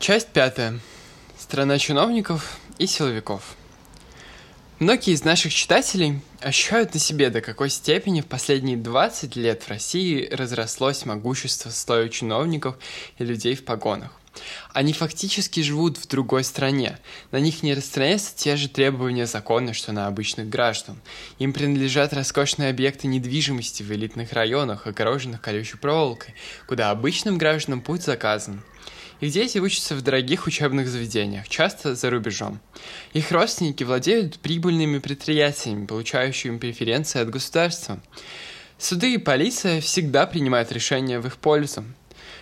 Часть 0.00 0.28
пятая. 0.28 0.80
Страна 1.38 1.78
чиновников 1.78 2.56
и 2.78 2.86
силовиков. 2.86 3.54
Многие 4.78 5.12
из 5.12 5.24
наших 5.24 5.52
читателей 5.52 6.22
ощущают 6.40 6.94
на 6.94 7.00
себе, 7.00 7.28
до 7.28 7.42
какой 7.42 7.68
степени 7.68 8.22
в 8.22 8.26
последние 8.26 8.78
20 8.78 9.36
лет 9.36 9.62
в 9.62 9.68
России 9.68 10.26
разрослось 10.32 11.04
могущество 11.04 11.68
слоя 11.68 12.08
чиновников 12.08 12.78
и 13.18 13.24
людей 13.26 13.54
в 13.54 13.66
погонах. 13.66 14.18
Они 14.72 14.94
фактически 14.94 15.60
живут 15.60 15.98
в 15.98 16.08
другой 16.08 16.44
стране. 16.44 16.98
На 17.30 17.38
них 17.38 17.62
не 17.62 17.74
распространяются 17.74 18.34
те 18.34 18.56
же 18.56 18.70
требования 18.70 19.26
закона, 19.26 19.74
что 19.74 19.92
на 19.92 20.06
обычных 20.06 20.48
граждан. 20.48 20.98
Им 21.38 21.52
принадлежат 21.52 22.14
роскошные 22.14 22.70
объекты 22.70 23.06
недвижимости 23.06 23.82
в 23.82 23.92
элитных 23.92 24.32
районах, 24.32 24.86
огороженных 24.86 25.42
колючей 25.42 25.76
проволокой, 25.76 26.34
куда 26.66 26.90
обычным 26.90 27.36
гражданам 27.36 27.82
путь 27.82 28.02
заказан. 28.02 28.62
Их 29.20 29.32
дети 29.32 29.58
учатся 29.58 29.94
в 29.94 30.02
дорогих 30.02 30.46
учебных 30.46 30.88
заведениях, 30.88 31.48
часто 31.48 31.94
за 31.94 32.10
рубежом. 32.10 32.60
Их 33.12 33.30
родственники 33.30 33.84
владеют 33.84 34.38
прибыльными 34.38 34.98
предприятиями, 34.98 35.86
получающими 35.86 36.58
преференции 36.58 37.20
от 37.20 37.30
государства. 37.30 38.00
Суды 38.78 39.14
и 39.14 39.18
полиция 39.18 39.82
всегда 39.82 40.26
принимают 40.26 40.72
решения 40.72 41.20
в 41.20 41.26
их 41.26 41.36
пользу. 41.36 41.84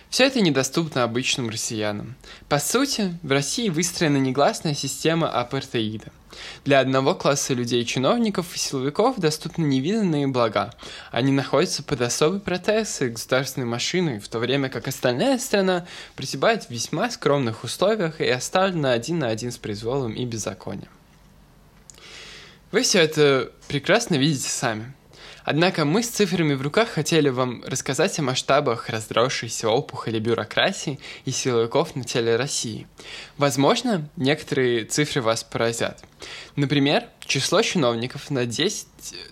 Все 0.09 0.25
это 0.25 0.41
недоступно 0.41 1.03
обычным 1.03 1.49
россиянам. 1.49 2.15
По 2.47 2.57
сути, 2.57 3.15
в 3.21 3.31
России 3.31 3.69
выстроена 3.69 4.17
негласная 4.17 4.73
система 4.73 5.29
апартеида. 5.29 6.07
Для 6.65 6.79
одного 6.79 7.13
класса 7.13 7.53
людей-чиновников 7.53 8.55
и 8.55 8.57
силовиков 8.57 9.19
доступны 9.19 9.65
невиданные 9.65 10.27
блага. 10.27 10.73
Они 11.11 11.31
находятся 11.31 11.83
под 11.83 12.01
особой 12.01 12.39
протекцией 12.39 13.11
государственной 13.11 13.67
машины, 13.67 14.19
в 14.19 14.27
то 14.27 14.39
время 14.39 14.69
как 14.69 14.87
остальная 14.87 15.37
страна 15.37 15.85
просибает 16.15 16.63
в 16.63 16.69
весьма 16.71 17.11
скромных 17.11 17.63
условиях 17.63 18.19
и 18.19 18.27
оставлена 18.27 18.93
один 18.93 19.19
на 19.19 19.27
один 19.27 19.51
с 19.51 19.57
произволом 19.57 20.13
и 20.13 20.25
беззаконием. 20.25 20.89
Вы 22.71 22.81
все 22.81 22.99
это 22.99 23.51
прекрасно 23.67 24.15
видите 24.15 24.49
сами. 24.49 24.93
Однако 25.51 25.83
мы 25.83 26.03
с 26.03 26.09
цифрами 26.09 26.53
в 26.53 26.61
руках 26.61 26.89
хотели 26.89 27.29
вам 27.29 27.63
рассказать 27.65 28.19
о 28.19 28.21
масштабах 28.21 28.87
разросшейся 28.87 29.67
опухоли 29.67 30.19
бюрократии 30.19 30.99
и 31.25 31.31
силовиков 31.31 31.95
на 31.95 32.03
теле 32.03 32.35
России. 32.35 32.85
Возможно, 33.39 34.07
некоторые 34.15 34.85
цифры 34.85 35.23
вас 35.23 35.43
поразят. 35.43 36.03
Например, 36.55 37.05
число 37.21 37.63
чиновников 37.63 38.29
на 38.29 38.45
10 38.45 38.85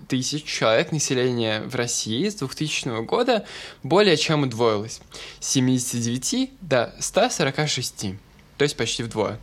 тысяч 0.08 0.44
человек 0.44 0.92
населения 0.92 1.62
в 1.62 1.76
России 1.76 2.28
с 2.28 2.34
2000 2.34 3.06
года 3.06 3.46
более 3.84 4.18
чем 4.18 4.42
удвоилось. 4.42 5.02
С 5.40 5.50
79 5.50 6.50
до 6.62 6.96
146, 7.00 8.16
то 8.58 8.64
есть 8.64 8.76
почти 8.76 9.04
вдвое. 9.04 9.38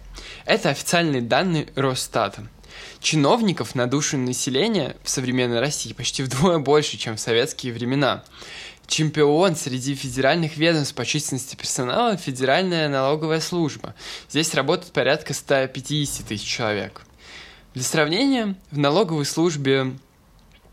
Это 0.44 0.70
официальные 0.70 1.22
данные 1.22 1.68
Росстата. 1.76 2.48
Чиновников 3.00 3.74
на 3.74 3.86
душу 3.86 4.16
населения 4.16 4.96
в 5.02 5.10
современной 5.10 5.60
России 5.60 5.92
почти 5.92 6.22
вдвое 6.22 6.58
больше, 6.58 6.96
чем 6.96 7.16
в 7.16 7.20
советские 7.20 7.72
времена. 7.72 8.24
Чемпион 8.86 9.56
среди 9.56 9.94
федеральных 9.94 10.56
ведомств 10.56 10.94
по 10.94 11.04
численности 11.06 11.56
персонала– 11.56 12.16
Федеральная 12.18 12.88
налоговая 12.88 13.40
служба. 13.40 13.94
Здесь 14.28 14.54
работает 14.54 14.92
порядка 14.92 15.32
150 15.32 16.26
тысяч 16.26 16.46
человек. 16.46 17.02
Для 17.74 17.82
сравнения, 17.82 18.56
в 18.70 18.78
налоговой 18.78 19.24
службе 19.24 19.94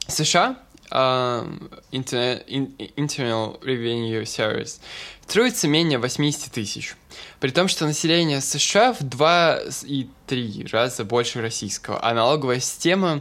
США 0.08 0.58
uh, 0.92 1.82
Internal 1.92 3.60
Revenue 3.62 4.24
Service 4.24 4.80
трудится 5.28 5.68
менее 5.68 5.98
80 5.98 6.52
тысяч. 6.52 6.96
При 7.40 7.52
том, 7.52 7.68
что 7.68 7.86
население 7.86 8.42
США 8.42 8.94
в 8.94 9.02
2,3 9.02 10.70
раза 10.72 11.06
больше 11.06 11.42
российского, 11.42 12.04
а 12.04 12.14
налоговая 12.14 12.60
система 12.60 13.20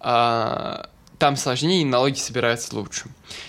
а, 0.00 0.88
там 1.18 1.36
сложнее 1.36 1.82
и 1.82 1.84
налоги 1.84 2.18
собираются 2.18 2.74
лучше. 2.76 3.06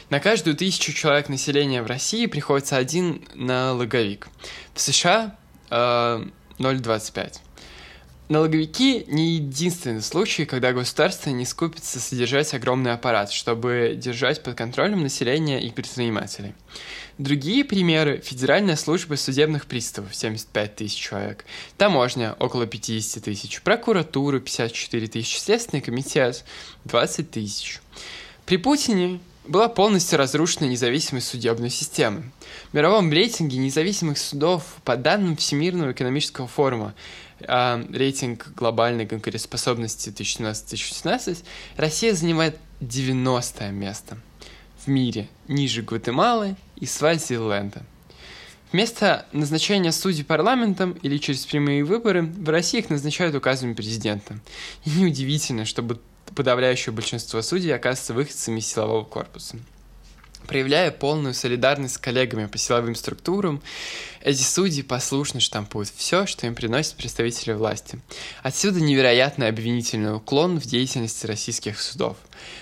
На 0.09 0.19
каждую 0.19 0.55
тысячу 0.55 0.93
человек 0.93 1.29
населения 1.29 1.81
в 1.81 1.87
России 1.87 2.25
приходится 2.25 2.77
один 2.77 3.23
налоговик. 3.33 4.27
В 4.73 4.81
США 4.81 5.35
а, 5.69 6.25
0,25. 6.57 7.37
Налоговики 8.29 9.05
не 9.07 9.37
единственный 9.37 10.03
случай, 10.03 10.45
когда 10.45 10.71
государство 10.71 11.31
не 11.31 11.45
скупится 11.45 11.99
содержать 11.99 12.53
огромный 12.53 12.93
аппарат, 12.93 13.31
чтобы 13.31 13.95
держать 13.97 14.43
под 14.43 14.53
контролем 14.53 15.01
население 15.01 15.59
и 15.59 15.71
предпринимателей. 15.71 16.53
Другие 17.17 17.65
примеры– 17.65 18.21
Федеральная 18.23 18.75
служба 18.75 19.15
судебных 19.15 19.65
приставов– 19.65 20.13
75 20.15 20.75
тысяч 20.75 20.99
человек, 20.99 21.43
таможня– 21.75 22.35
около 22.39 22.67
50 22.67 23.23
тысяч, 23.23 23.63
прокуратура– 23.63 24.39
54 24.39 25.07
тысячи, 25.07 25.39
Следственный 25.39 25.81
комитет– 25.81 26.45
20 26.85 27.31
тысяч. 27.31 27.79
При 28.45 28.57
Путине 28.57 29.21
была 29.49 29.67
полностью 29.67 30.17
разрушена 30.17 30.65
независимость 30.65 31.27
судебной 31.27 31.69
системы. 31.69 32.31
В 32.71 32.75
мировом 32.75 33.11
рейтинге 33.11 33.57
независимых 33.57 34.17
судов 34.17 34.63
по 34.85 34.95
данным 34.95 35.35
Всемирного 35.35 35.91
экономического 35.91 36.47
форума 36.47 36.95
э, 37.39 37.85
рейтинг 37.91 38.53
глобальной 38.55 39.05
конкурентоспособности 39.05 40.09
2017-2016 40.09 41.43
Россия 41.75 42.13
занимает 42.13 42.57
90 42.79 43.69
место– 43.71 44.17
в 44.85 44.87
мире 44.87 45.27
ниже 45.47 45.81
Гватемалы 45.81 46.55
и 46.77 46.85
Свазиленда. 46.85 47.83
Вместо 48.71 49.25
назначения 49.31 49.91
судей 49.91 50.23
парламентом 50.23 50.91
или 51.01 51.17
через 51.17 51.45
прямые 51.45 51.83
выборы 51.83 52.23
в 52.23 52.49
России 52.49 52.79
их 52.79 52.89
назначают 52.89 53.35
указами 53.35 53.73
президента. 53.73 54.39
И 54.85 54.91
неудивительно, 54.91 55.65
чтобы 55.65 55.99
подавляющее 56.35 56.93
большинство 56.93 57.41
судей 57.41 57.73
оказывается 57.75 58.13
выходцами 58.13 58.59
из 58.59 58.67
силового 58.67 59.03
корпуса. 59.03 59.57
Проявляя 60.49 60.89
полную 60.89 61.35
солидарность 61.35 61.93
с 61.93 61.97
коллегами 61.99 62.47
по 62.47 62.57
силовым 62.57 62.95
структурам, 62.95 63.61
эти 64.21 64.41
судьи 64.41 64.81
послушно 64.81 65.39
штампуют 65.39 65.91
все, 65.95 66.25
что 66.25 66.47
им 66.47 66.55
приносят 66.55 66.95
представители 66.95 67.53
власти. 67.53 67.99
Отсюда 68.41 68.81
невероятный 68.81 69.47
обвинительный 69.47 70.15
уклон 70.15 70.59
в 70.59 70.65
деятельности 70.65 71.27
российских 71.27 71.79
судов. 71.79 72.17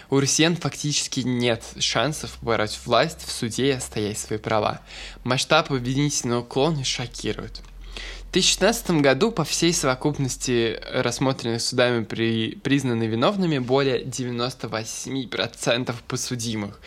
У 0.09 0.19
россиян 0.19 0.57
фактически 0.57 1.21
нет 1.21 1.63
шансов 1.79 2.31
побороть 2.39 2.77
власть 2.83 3.25
в 3.25 3.31
суде 3.31 3.67
и 3.67 3.71
отстоять 3.71 4.17
свои 4.17 4.37
права. 4.37 4.81
Масштаб 5.23 5.71
обвинительного 5.71 6.41
уклона 6.41 6.83
шокирует. 6.83 7.61
В 8.37 8.39
2016 8.39 9.01
году 9.01 9.31
по 9.31 9.43
всей 9.43 9.73
совокупности 9.73 10.79
рассмотренных 10.93 11.59
судами 11.59 12.03
при, 12.03 12.51
признаны 12.51 13.07
виновными 13.07 13.57
более 13.57 14.03
98% 14.03 15.95
подсудимых. 16.07 16.79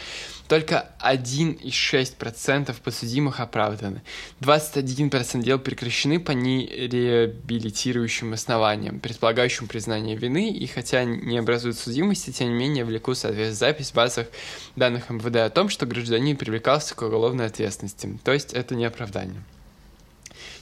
Только 0.47 0.91
1,6% 1.05 2.73
подсудимых 2.85 3.41
оправданы. 3.41 4.03
21% 4.39 5.43
дел 5.43 5.59
прекращены 5.59 6.21
по 6.21 6.31
нереабилитирующим 6.31 8.35
основаниям, 8.35 9.01
предполагающим 9.01 9.67
признание 9.67 10.15
вины, 10.15 10.53
и 10.53 10.69
хотя 10.69 11.03
не 11.03 11.37
образуют 11.37 11.77
судимости, 11.77 12.31
тем 12.31 12.51
не 12.51 12.55
менее 12.55 12.85
влекут 12.85 13.19
соответственно 13.19 13.57
запись 13.57 13.91
в 13.91 13.95
базах 13.95 14.29
данных 14.77 15.11
МВД 15.11 15.39
о 15.39 15.51
том, 15.51 15.69
что 15.69 15.85
гражданин 15.85 16.37
привлекался 16.37 16.95
к 16.95 17.03
уголовной 17.03 17.47
ответственности. 17.47 18.21
То 18.23 18.33
есть 18.33 18.53
это 18.53 18.77
не 18.77 18.85
оправдание. 18.85 19.43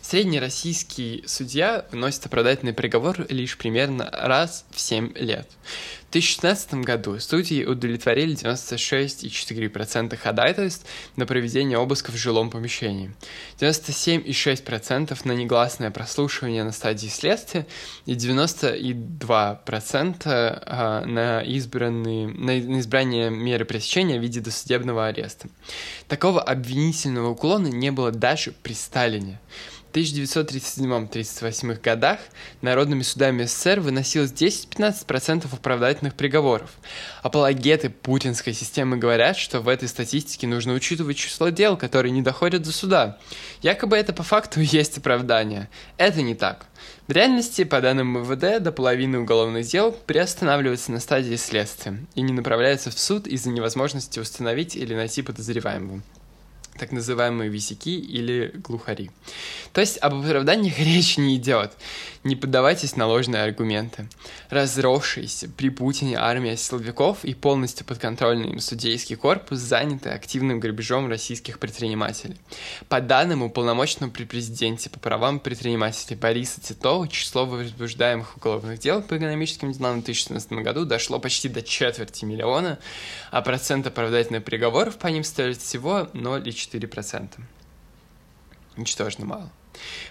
Средний 0.08 0.40
российский 0.40 1.22
судья 1.26 1.84
выносит 1.92 2.24
оправдательный 2.24 2.72
приговор 2.72 3.26
лишь 3.28 3.58
примерно 3.58 4.08
раз 4.10 4.64
в 4.70 4.80
7 4.80 5.12
лет. 5.18 5.46
В 6.08 6.12
2016 6.12 6.74
году 6.76 7.18
судьи 7.18 7.66
удовлетворили 7.66 8.34
96,4% 8.34 10.16
ходатайств 10.16 10.86
на 11.16 11.26
проведение 11.26 11.76
обысков 11.76 12.14
в 12.14 12.16
жилом 12.16 12.48
помещении, 12.48 13.12
97,6% 13.60 15.18
на 15.24 15.32
негласное 15.32 15.90
прослушивание 15.90 16.64
на 16.64 16.72
стадии 16.72 17.08
следствия 17.08 17.66
и 18.06 18.14
92% 18.14 20.22
а, 20.24 21.04
на, 21.04 21.42
избранные, 21.42 22.28
на 22.28 22.58
избрание 22.80 23.28
меры 23.28 23.66
пресечения 23.66 24.18
в 24.18 24.22
виде 24.22 24.40
досудебного 24.40 25.08
ареста. 25.08 25.50
Такого 26.06 26.40
обвинительного 26.40 27.28
уклона 27.28 27.66
не 27.66 27.92
было 27.92 28.10
даже 28.10 28.52
при 28.52 28.72
Сталине. 28.72 29.38
В 29.90 29.96
1937-38 29.96 31.80
годах 31.80 32.18
народными 32.60 33.02
судами 33.02 33.44
СССР 33.44 33.80
выносилось 33.80 34.32
10-15% 34.32 35.46
оправдательных 35.50 36.12
приговоров. 36.12 36.70
Апологеты 37.22 37.88
путинской 37.88 38.52
системы 38.52 38.98
говорят, 38.98 39.38
что 39.38 39.60
в 39.60 39.68
этой 39.68 39.88
статистике 39.88 40.46
нужно 40.46 40.74
учитывать 40.74 41.16
число 41.16 41.48
дел, 41.48 41.78
которые 41.78 42.12
не 42.12 42.20
доходят 42.20 42.62
до 42.62 42.72
суда. 42.72 43.18
Якобы 43.62 43.96
это 43.96 44.12
по 44.12 44.22
факту 44.22 44.60
есть 44.60 44.98
оправдание. 44.98 45.70
Это 45.96 46.20
не 46.20 46.34
так. 46.34 46.66
В 47.06 47.12
реальности, 47.12 47.64
по 47.64 47.80
данным 47.80 48.18
МВД, 48.18 48.62
до 48.62 48.72
половины 48.72 49.18
уголовных 49.18 49.66
дел 49.66 49.92
приостанавливаются 49.92 50.92
на 50.92 51.00
стадии 51.00 51.36
следствия 51.36 51.98
и 52.14 52.20
не 52.20 52.34
направляются 52.34 52.90
в 52.90 52.98
суд 52.98 53.26
из-за 53.26 53.48
невозможности 53.48 54.20
установить 54.20 54.76
или 54.76 54.94
найти 54.94 55.22
подозреваемого. 55.22 56.02
Так 56.78 56.92
называемые 56.92 57.50
висяки 57.50 57.90
или 57.90 58.52
глухари. 58.54 59.10
То 59.72 59.80
есть 59.80 59.98
об 59.98 60.14
оправданиях 60.14 60.78
речь 60.90 61.18
не 61.18 61.36
идет. 61.36 61.72
Не 62.28 62.36
поддавайтесь 62.36 62.94
на 62.94 63.06
ложные 63.06 63.42
аргументы. 63.42 64.06
Разросшаяся 64.50 65.48
при 65.48 65.70
Путине 65.70 66.18
армия 66.18 66.58
силовиков 66.58 67.24
и 67.24 67.32
полностью 67.32 67.86
подконтрольный 67.86 68.50
им 68.50 68.60
судейский 68.60 69.16
корпус 69.16 69.60
заняты 69.60 70.10
активным 70.10 70.60
грабежом 70.60 71.08
российских 71.08 71.58
предпринимателей. 71.58 72.36
По 72.90 73.00
данным 73.00 73.42
уполномоченного 73.42 74.10
при 74.10 74.24
президенте 74.24 74.90
по 74.90 74.98
правам 74.98 75.40
предпринимателей 75.40 76.16
Бориса 76.16 76.60
Титова, 76.60 77.08
число 77.08 77.46
возбуждаемых 77.46 78.36
уголовных 78.36 78.78
дел 78.78 79.00
по 79.00 79.16
экономическим 79.16 79.72
делам 79.72 80.02
в 80.02 80.04
2017 80.04 80.52
году 80.52 80.84
дошло 80.84 81.18
почти 81.18 81.48
до 81.48 81.62
четверти 81.62 82.26
миллиона, 82.26 82.78
а 83.30 83.40
процент 83.40 83.86
оправдательных 83.86 84.44
приговоров 84.44 84.98
по 84.98 85.06
ним 85.06 85.24
составляет 85.24 85.62
всего 85.62 86.10
0,4%. 86.12 87.40
Ничтожно 88.76 89.24
мало. 89.24 89.50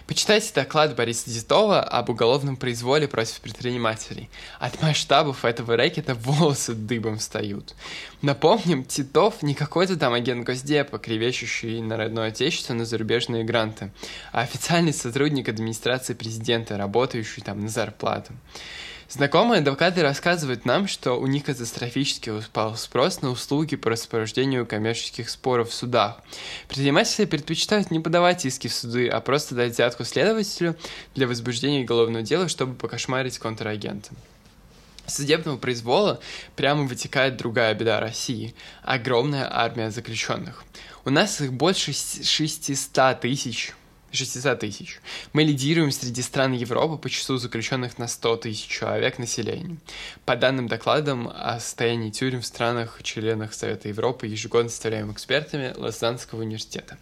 Почитайте 0.06 0.52
доклад 0.54 0.96
Бориса 0.96 1.30
Титова 1.30 1.82
об 1.82 2.10
уголовном 2.10 2.56
произволе 2.56 3.08
против 3.08 3.40
предпринимателей. 3.40 4.30
От 4.58 4.80
масштабов 4.82 5.44
этого 5.44 5.76
рэкета 5.76 6.14
волосы 6.14 6.74
дыбом 6.74 7.18
встают. 7.18 7.74
Напомним, 8.22 8.84
Титов 8.84 9.42
не 9.42 9.54
какой-то 9.54 9.96
там 9.96 10.12
агент 10.12 10.44
Госдепа, 10.44 10.98
кривещущий 10.98 11.80
на 11.80 11.96
родное 11.96 12.28
отечество 12.28 12.74
на 12.74 12.84
зарубежные 12.84 13.44
гранты, 13.44 13.90
а 14.32 14.40
официальный 14.40 14.92
сотрудник 14.92 15.48
администрации 15.48 16.14
президента, 16.14 16.76
работающий 16.76 17.42
там 17.42 17.62
на 17.62 17.68
зарплату. 17.68 18.32
Знакомые 19.10 19.60
адвокаты 19.60 20.02
рассказывают 20.02 20.66
нам, 20.66 20.86
что 20.86 21.14
у 21.14 21.26
них 21.26 21.44
катастрофически 21.44 22.28
упал 22.28 22.76
спрос 22.76 23.22
на 23.22 23.30
услуги 23.30 23.74
по 23.74 23.88
распорождению 23.88 24.66
коммерческих 24.66 25.30
споров 25.30 25.70
в 25.70 25.74
судах. 25.74 26.20
Предприниматели 26.66 27.24
предпочитают 27.24 27.90
не 27.90 28.00
подавать 28.00 28.44
иски 28.44 28.68
в 28.68 28.74
суды, 28.74 29.08
а 29.08 29.22
просто 29.22 29.54
дать 29.54 29.72
взятку 29.72 30.04
следователю 30.04 30.76
для 31.14 31.26
возбуждения 31.26 31.84
уголовного 31.84 32.22
дела, 32.22 32.48
чтобы 32.48 32.74
покошмарить 32.74 33.38
контрагента. 33.38 34.10
судебного 35.06 35.56
произвола 35.56 36.20
прямо 36.54 36.82
вытекает 36.82 37.38
другая 37.38 37.72
беда 37.72 38.00
России– 38.00 38.54
огромная 38.82 39.48
армия 39.50 39.90
заключенных. 39.90 40.64
У 41.06 41.10
нас 41.10 41.40
их 41.40 41.54
больше 41.54 41.94
600 41.94 43.22
тысяч, 43.22 43.72
600 44.12 44.60
тысяч. 44.60 45.00
Мы 45.32 45.44
лидируем 45.44 45.90
среди 45.92 46.22
стран 46.22 46.52
Европы 46.52 46.96
по 46.96 47.10
числу 47.10 47.36
заключенных 47.36 47.98
на 47.98 48.08
100 48.08 48.36
тысяч 48.38 48.66
человек 48.66 49.18
населения. 49.18 49.76
По 50.24 50.36
данным 50.36 50.68
докладам 50.68 51.28
о 51.28 51.60
состоянии 51.60 52.10
тюрем 52.10 52.40
в 52.40 52.46
странах-членах 52.46 53.52
Совета 53.54 53.88
Европы, 53.88 54.26
ежегодно 54.26 54.70
составляем 54.70 55.12
экспертами 55.12 55.74
Лозаннского 55.76 56.40
университета 56.40 56.98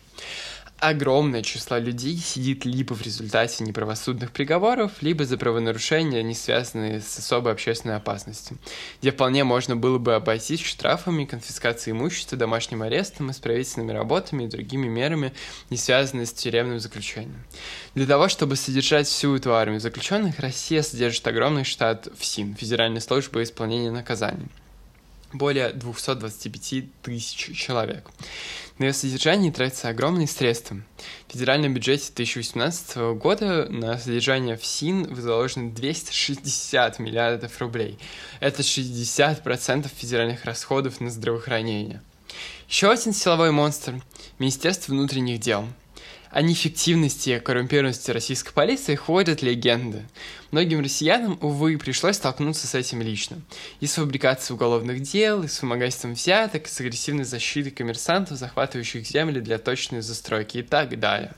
огромное 0.78 1.42
число 1.42 1.78
людей 1.78 2.16
сидит 2.16 2.64
либо 2.64 2.94
в 2.94 3.02
результате 3.02 3.64
неправосудных 3.64 4.30
приговоров, 4.30 4.92
либо 5.00 5.24
за 5.24 5.38
правонарушения, 5.38 6.22
не 6.22 6.34
связанные 6.34 7.00
с 7.00 7.18
особой 7.18 7.52
общественной 7.52 7.96
опасностью, 7.96 8.58
где 9.00 9.10
вполне 9.10 9.44
можно 9.44 9.76
было 9.76 9.98
бы 9.98 10.14
обойтись 10.14 10.60
штрафами, 10.60 11.24
конфискацией 11.24 11.96
имущества, 11.96 12.36
домашним 12.36 12.82
арестом, 12.82 13.30
исправительными 13.30 13.92
работами 13.92 14.44
и 14.44 14.48
другими 14.48 14.86
мерами, 14.86 15.32
не 15.70 15.76
связанные 15.76 16.26
с 16.26 16.32
тюремным 16.32 16.80
заключением. 16.80 17.44
Для 17.94 18.06
того, 18.06 18.28
чтобы 18.28 18.56
содержать 18.56 19.06
всю 19.06 19.34
эту 19.36 19.54
армию 19.54 19.80
заключенных, 19.80 20.38
Россия 20.38 20.82
содержит 20.82 21.26
огромный 21.26 21.64
штат 21.64 22.08
ФСИН, 22.18 22.54
Федеральной 22.54 23.00
службы 23.00 23.42
исполнения 23.42 23.90
наказаний 23.90 24.48
более 25.32 25.70
225 25.70 26.84
тысяч 27.02 27.56
человек. 27.56 28.10
На 28.78 28.84
ее 28.84 28.92
содержание 28.92 29.50
тратятся 29.50 29.88
огромные 29.88 30.26
средства. 30.26 30.76
В 31.28 31.32
федеральном 31.32 31.72
бюджете 31.72 32.12
2018 32.14 32.96
года 33.18 33.66
на 33.70 33.96
содержание 33.96 34.56
ФСИН 34.56 35.16
заложено 35.16 35.70
260 35.70 36.98
миллиардов 36.98 37.58
рублей. 37.58 37.98
Это 38.38 38.60
60% 38.60 39.90
федеральных 39.94 40.44
расходов 40.44 41.00
на 41.00 41.10
здравоохранение. 41.10 42.02
Еще 42.68 42.90
один 42.90 43.14
силовой 43.14 43.50
монстр– 43.50 44.02
Министерство 44.38 44.92
внутренних 44.92 45.40
дел– 45.40 45.66
о 46.30 46.42
неэффективности 46.42 47.30
и 47.30 47.40
коррумпированности 47.40 48.10
российской 48.10 48.52
полиции 48.52 48.94
ходят 48.94 49.42
легенды. 49.42 50.04
Многим 50.50 50.80
россиянам, 50.80 51.38
увы, 51.40 51.78
пришлось 51.78 52.16
столкнуться 52.16 52.66
с 52.66 52.74
этим 52.74 53.02
лично. 53.02 53.40
И 53.80 53.86
с 53.86 53.94
фабрикацией 53.94 54.56
уголовных 54.56 55.02
дел, 55.02 55.42
и 55.42 55.48
с 55.48 55.62
вымогательством 55.62 56.14
взяток, 56.14 56.66
и 56.66 56.70
с 56.70 56.80
агрессивной 56.80 57.24
защитой 57.24 57.70
коммерсантов, 57.70 58.38
захватывающих 58.38 59.06
земли 59.06 59.40
для 59.40 59.58
точной 59.58 60.02
застройки 60.02 60.58
и 60.58 60.62
так 60.62 60.98
далее. 60.98 61.34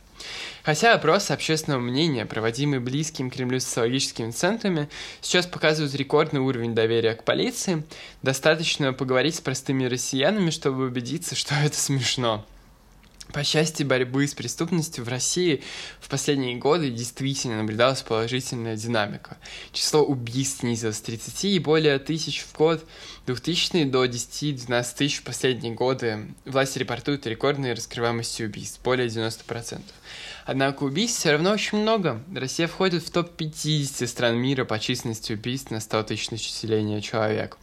Хотя 0.62 0.94
опросы 0.94 1.32
общественного 1.32 1.81
мнения, 1.81 2.26
проводимые 2.26 2.81
близкими 2.81 3.29
к 3.29 3.34
Кремлю 3.34 3.61
социологическими 3.61 4.31
центрами, 4.31 4.88
сейчас 5.20 5.46
показывают 5.46 5.94
рекордный 5.94 6.41
уровень 6.41 6.75
доверия 6.75 7.14
к 7.14 7.25
полиции, 7.25 7.84
достаточно 8.23 8.93
поговорить 8.93 9.37
с 9.37 9.41
простыми 9.41 9.84
россиянами, 9.84 10.50
чтобы 10.50 10.87
убедиться, 10.87 11.34
что 11.34 11.55
это 11.55 11.79
смешно. 11.79 12.44
По 13.33 13.45
части 13.45 13.83
борьбы 13.83 14.27
с 14.27 14.35
преступностью 14.35 15.05
в 15.05 15.09
России 15.09 15.63
в 16.01 16.09
последние 16.09 16.57
годы 16.57 16.91
действительно 16.91 17.59
наблюдалась 17.59 18.01
положительная 18.01 18.75
динамика. 18.75 19.37
Число 19.73 20.03
убийств 20.03 20.61
снизилось 20.61 20.97
с 20.97 21.03
30 21.03 21.45
и 21.45 21.59
более 21.59 21.99
тысяч 21.99 22.43
в 22.43 22.57
год 22.57 22.87
2000 23.27 23.85
до 23.85 24.07
10-12 24.07 24.87
тысяч 24.97 25.19
в 25.19 25.25
последние 25.25 25.75
годы. 25.75 26.29
Власти 26.47 26.79
репортуют 26.79 27.27
о 27.27 27.31
рекордной 27.31 27.75
раскрываемости 27.75 28.45
убийств, 28.45 28.81
более 28.83 29.09
90%. 29.09 29.83
Однако 30.47 30.85
убийств 30.85 31.21
все 31.21 31.33
равно 31.33 31.51
очень 31.51 31.79
много. 31.79 32.23
Россия 32.35 32.67
входит 32.67 33.03
в 33.03 33.11
топ-50 33.11 34.07
стран 34.07 34.37
мира 34.37 34.65
по 34.65 34.79
численности 34.79 35.35
убийств 35.35 35.71
на 35.71 35.81
100 35.81 36.05
тысяч 36.05 36.31
населения 36.31 37.03
человек. 37.03 37.59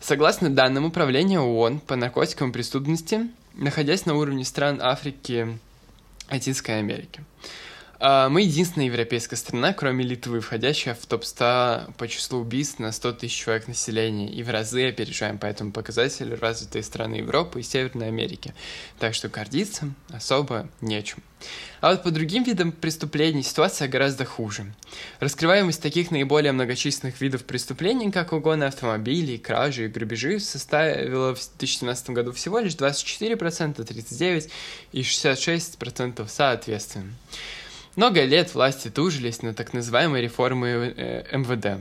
Согласно 0.00 0.48
данным 0.48 0.86
Управления 0.86 1.40
ООН 1.40 1.80
по 1.80 1.96
наркотикам 1.96 2.50
и 2.50 2.52
преступности, 2.52 3.28
находясь 3.56 4.06
на 4.06 4.14
уровне 4.14 4.44
стран 4.44 4.80
Африки, 4.82 5.58
Латинской 6.30 6.78
Америки. 6.78 7.24
А, 7.98 8.28
мы 8.28 8.42
единственная 8.42 8.86
европейская 8.86 9.36
страна, 9.36 9.72
кроме 9.72 10.04
Литвы, 10.04 10.40
входящая 10.40 10.94
в 10.94 11.06
топ-100 11.06 11.94
по 11.96 12.08
числу 12.08 12.40
убийств 12.40 12.78
на 12.78 12.92
100 12.92 13.12
тысяч 13.14 13.36
человек 13.36 13.68
населения, 13.68 14.30
и 14.30 14.42
в 14.42 14.50
разы 14.50 14.88
опережаем 14.88 15.38
по 15.38 15.46
этому 15.46 15.72
показателю 15.72 16.38
развитые 16.38 16.82
страны 16.82 17.16
Европы 17.16 17.60
и 17.60 17.62
Северной 17.62 18.08
Америки. 18.08 18.54
Так 18.98 19.14
что 19.14 19.28
гордиться 19.28 19.90
особо 20.10 20.68
нечем. 20.80 21.22
А 21.80 21.90
вот 21.90 22.02
по 22.02 22.10
другим 22.10 22.42
видам 22.42 22.72
преступлений 22.72 23.42
ситуация 23.42 23.88
гораздо 23.88 24.24
хуже. 24.24 24.72
Раскрываемость 25.20 25.82
таких 25.82 26.10
наиболее 26.10 26.52
многочисленных 26.52 27.20
видов 27.20 27.44
преступлений, 27.44 28.10
как 28.10 28.32
угоны 28.32 28.64
автомобилей, 28.64 29.38
кражи 29.38 29.84
и 29.84 29.88
грабежи, 29.88 30.40
составила 30.40 31.34
в 31.34 31.38
2017 31.58 32.10
году 32.10 32.32
всего 32.32 32.58
лишь 32.58 32.74
24%, 32.74 33.76
39% 33.76 34.50
и 34.92 35.00
66% 35.02 36.26
соответственно. 36.28 37.12
Много 37.96 38.24
лет 38.24 38.54
власти 38.54 38.88
тужились 38.88 39.40
на 39.40 39.54
так 39.54 39.72
называемой 39.72 40.20
реформе 40.20 40.92
э, 40.96 41.36
МВД. 41.36 41.80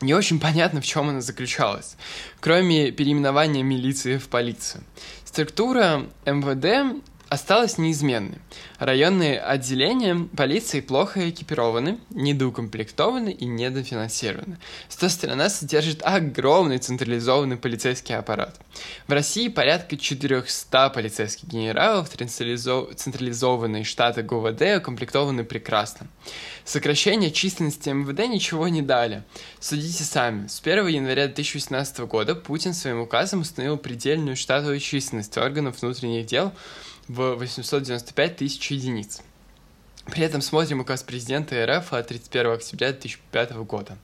Не 0.00 0.14
очень 0.14 0.40
понятно, 0.40 0.80
в 0.80 0.84
чем 0.84 1.08
она 1.10 1.20
заключалась, 1.20 1.96
кроме 2.40 2.90
переименования 2.90 3.62
милиции 3.62 4.18
в 4.18 4.28
полицию. 4.28 4.82
Структура 5.24 6.06
МВД 6.26 7.00
осталась 7.32 7.78
неизменной. 7.78 8.38
Районные 8.78 9.40
отделения 9.40 10.28
полиции 10.36 10.80
плохо 10.80 11.30
экипированы, 11.30 11.98
недоукомплектованы 12.10 13.30
и 13.30 13.46
недофинансированы. 13.46 14.58
Зато 14.90 15.08
страна 15.08 15.48
содержит 15.48 16.02
огромный 16.02 16.76
централизованный 16.76 17.56
полицейский 17.56 18.14
аппарат. 18.14 18.60
В 19.06 19.12
России 19.12 19.48
порядка 19.48 19.96
400 19.96 20.90
полицейских 20.90 21.48
генералов, 21.48 22.10
централизованные 22.10 23.84
штаты 23.84 24.22
ГУВД 24.22 24.78
укомплектованы 24.78 25.44
прекрасно. 25.44 26.08
Сокращение 26.64 27.30
численности 27.30 27.88
МВД 27.88 28.28
ничего 28.28 28.68
не 28.68 28.82
дали. 28.82 29.22
Судите 29.58 30.04
сами. 30.04 30.48
С 30.48 30.60
1 30.60 30.86
января 30.86 31.28
2018 31.28 32.00
года 32.00 32.34
Путин 32.34 32.74
своим 32.74 33.00
указом 33.00 33.40
установил 33.40 33.78
предельную 33.78 34.36
штатовую 34.36 34.80
численность 34.80 35.38
органов 35.38 35.80
внутренних 35.80 36.26
дел 36.26 36.52
в 37.08 37.34
895 37.34 38.36
тысяч 38.36 38.70
единиц. 38.70 39.20
При 40.06 40.24
этом 40.24 40.40
смотрим 40.42 40.80
указ 40.80 41.02
президента 41.02 41.64
РФ 41.64 41.92
от 41.92 42.08
31 42.08 42.52
октября 42.52 42.90
2005 42.90 43.52
года, 43.52 43.96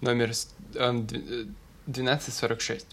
номер 0.00 0.32
1246, 0.74 2.86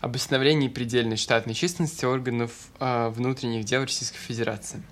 об 0.00 0.16
установлении 0.16 0.68
предельной 0.68 1.16
штатной 1.16 1.54
численности 1.54 2.06
органов 2.06 2.52
э, 2.80 3.08
внутренних 3.10 3.64
дел 3.64 3.82
Российской 3.82 4.18
Федерации. 4.18 4.82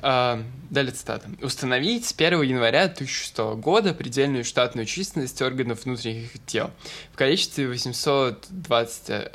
Э, 0.00 0.42
далее 0.70 0.92
цитата. 0.92 1.28
Установить 1.42 2.06
с 2.06 2.14
1 2.16 2.40
января 2.42 2.86
2006 2.86 3.36
года 3.56 3.92
предельную 3.92 4.44
штатную 4.44 4.86
численность 4.86 5.42
органов 5.42 5.84
внутренних 5.84 6.30
дел 6.46 6.70
в 7.12 7.16
количестве 7.16 7.66
820 7.66 9.32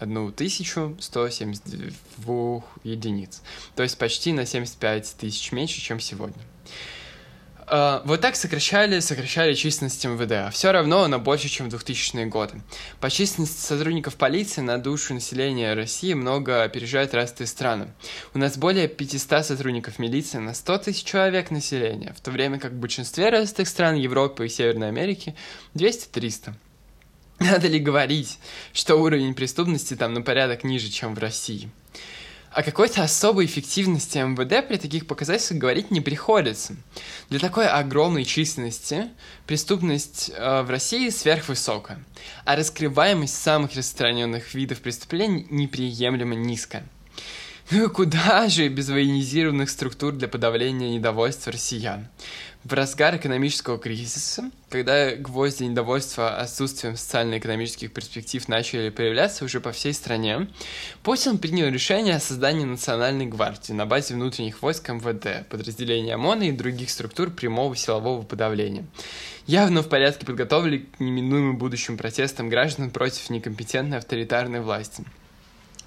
172 0.00 2.62
единиц, 2.84 3.42
то 3.76 3.82
есть 3.82 3.98
почти 3.98 4.32
на 4.32 4.46
75 4.46 5.16
тысяч 5.18 5.52
меньше, 5.52 5.78
чем 5.80 6.00
сегодня. 6.00 6.42
Uh, 7.70 8.02
вот 8.04 8.20
так 8.20 8.34
сокращали, 8.34 8.98
сокращали 8.98 9.54
численность 9.54 10.04
МВД, 10.04 10.32
а 10.32 10.50
все 10.50 10.72
равно 10.72 11.04
она 11.04 11.20
больше, 11.20 11.48
чем 11.48 11.70
в 11.70 11.74
2000-е 11.74 12.26
годы. 12.26 12.60
По 12.98 13.10
численности 13.10 13.64
сотрудников 13.64 14.16
полиции 14.16 14.60
на 14.60 14.78
душу 14.78 15.14
населения 15.14 15.74
России 15.74 16.14
много 16.14 16.64
опережает 16.64 17.14
развитые 17.14 17.46
страны. 17.46 17.92
У 18.34 18.40
нас 18.40 18.58
более 18.58 18.88
500 18.88 19.46
сотрудников 19.46 20.00
милиции 20.00 20.38
на 20.38 20.52
100 20.52 20.78
тысяч 20.78 21.04
человек 21.04 21.52
населения, 21.52 22.12
в 22.12 22.20
то 22.20 22.32
время 22.32 22.58
как 22.58 22.72
в 22.72 22.80
большинстве 22.80 23.28
развитых 23.28 23.68
стран 23.68 23.94
Европы 23.94 24.46
и 24.46 24.48
Северной 24.48 24.88
Америки 24.88 25.36
200-300. 25.76 26.54
Надо 27.50 27.68
ли 27.68 27.78
говорить, 27.78 28.38
что 28.74 28.96
уровень 28.96 29.32
преступности 29.32 29.96
там 29.96 30.12
на 30.12 30.20
порядок 30.20 30.62
ниже, 30.62 30.90
чем 30.90 31.14
в 31.14 31.18
России? 31.18 31.70
О 32.50 32.62
какой-то 32.62 33.02
особой 33.02 33.46
эффективности 33.46 34.18
МВД 34.18 34.68
при 34.68 34.76
таких 34.76 35.06
показателях 35.06 35.58
говорить 35.58 35.90
не 35.90 36.02
приходится. 36.02 36.76
Для 37.30 37.38
такой 37.38 37.66
огромной 37.66 38.24
численности 38.24 39.08
преступность 39.46 40.30
э, 40.34 40.62
в 40.62 40.68
России 40.68 41.08
сверхвысокая, 41.08 42.04
а 42.44 42.56
раскрываемость 42.56 43.40
самых 43.40 43.70
распространенных 43.70 44.52
видов 44.52 44.80
преступлений 44.80 45.46
неприемлемо 45.48 46.34
низкая. 46.34 46.84
Куда 47.94 48.48
же 48.48 48.66
без 48.68 48.88
военизированных 48.88 49.70
структур 49.70 50.12
для 50.12 50.26
подавления 50.26 50.90
недовольства 50.90 51.52
россиян? 51.52 52.08
В 52.64 52.72
разгар 52.72 53.16
экономического 53.16 53.78
кризиса, 53.78 54.50
когда 54.68 55.14
гвозди 55.14 55.62
недовольства 55.62 56.36
отсутствием 56.36 56.96
социально-экономических 56.96 57.92
перспектив 57.92 58.46
начали 58.48 58.90
появляться 58.90 59.44
уже 59.44 59.60
по 59.60 59.70
всей 59.70 59.94
стране, 59.94 60.48
Путин 61.04 61.38
принял 61.38 61.68
решение 61.68 62.16
о 62.16 62.20
создании 62.20 62.64
Национальной 62.64 63.26
гвардии 63.26 63.72
на 63.72 63.86
базе 63.86 64.14
внутренних 64.14 64.62
войск 64.62 64.88
МВД, 64.88 65.48
подразделения 65.48 66.14
ОМОНа 66.14 66.48
и 66.48 66.52
других 66.52 66.90
структур 66.90 67.30
прямого 67.30 67.76
силового 67.76 68.22
подавления. 68.22 68.84
Явно 69.46 69.82
в 69.82 69.88
порядке 69.88 70.26
подготовили 70.26 70.78
к 70.78 70.98
неминуемым 70.98 71.56
будущим 71.56 71.96
протестам 71.96 72.48
граждан 72.48 72.90
против 72.90 73.30
некомпетентной 73.30 73.98
авторитарной 73.98 74.60
власти– 74.60 75.04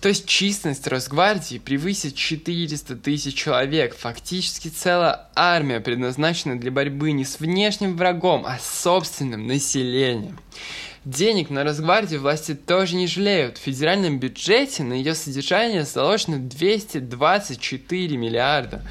То 0.00 0.08
есть 0.08 0.26
численность 0.26 0.86
Росгвардии 0.86 1.58
превысит 1.58 2.14
400 2.14 2.96
тысяч 2.96 3.34
человек. 3.34 3.96
Фактически 3.96 4.68
целая 4.68 5.28
армия 5.34 5.80
предназначена 5.80 6.58
для 6.58 6.70
борьбы 6.70 7.12
не 7.12 7.24
с 7.24 7.40
внешним 7.40 7.96
врагом, 7.96 8.44
а 8.46 8.58
с 8.58 8.82
собственным 8.82 9.46
населением. 9.46 10.38
Денег 11.06 11.50
на 11.50 11.62
Росгвардию 11.62 12.20
власти 12.20 12.54
тоже 12.54 12.96
не 12.96 13.06
жалеют. 13.06 13.58
В 13.58 13.62
федеральном 13.62 14.18
бюджете 14.18 14.82
на 14.82 14.92
ее 14.92 15.14
содержание 15.14 15.84
заложено 15.84 16.38
224 16.40 18.16
миллиарда. 18.16 18.82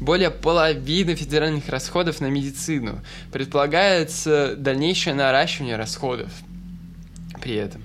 Более 0.00 0.30
половины 0.30 1.14
федеральных 1.14 1.68
расходов 1.68 2.20
на 2.20 2.26
медицину. 2.26 3.00
Предполагается 3.32 4.54
дальнейшее 4.56 5.14
наращивание 5.14 5.76
расходов 5.76 6.30
при 7.40 7.56
этом. 7.56 7.83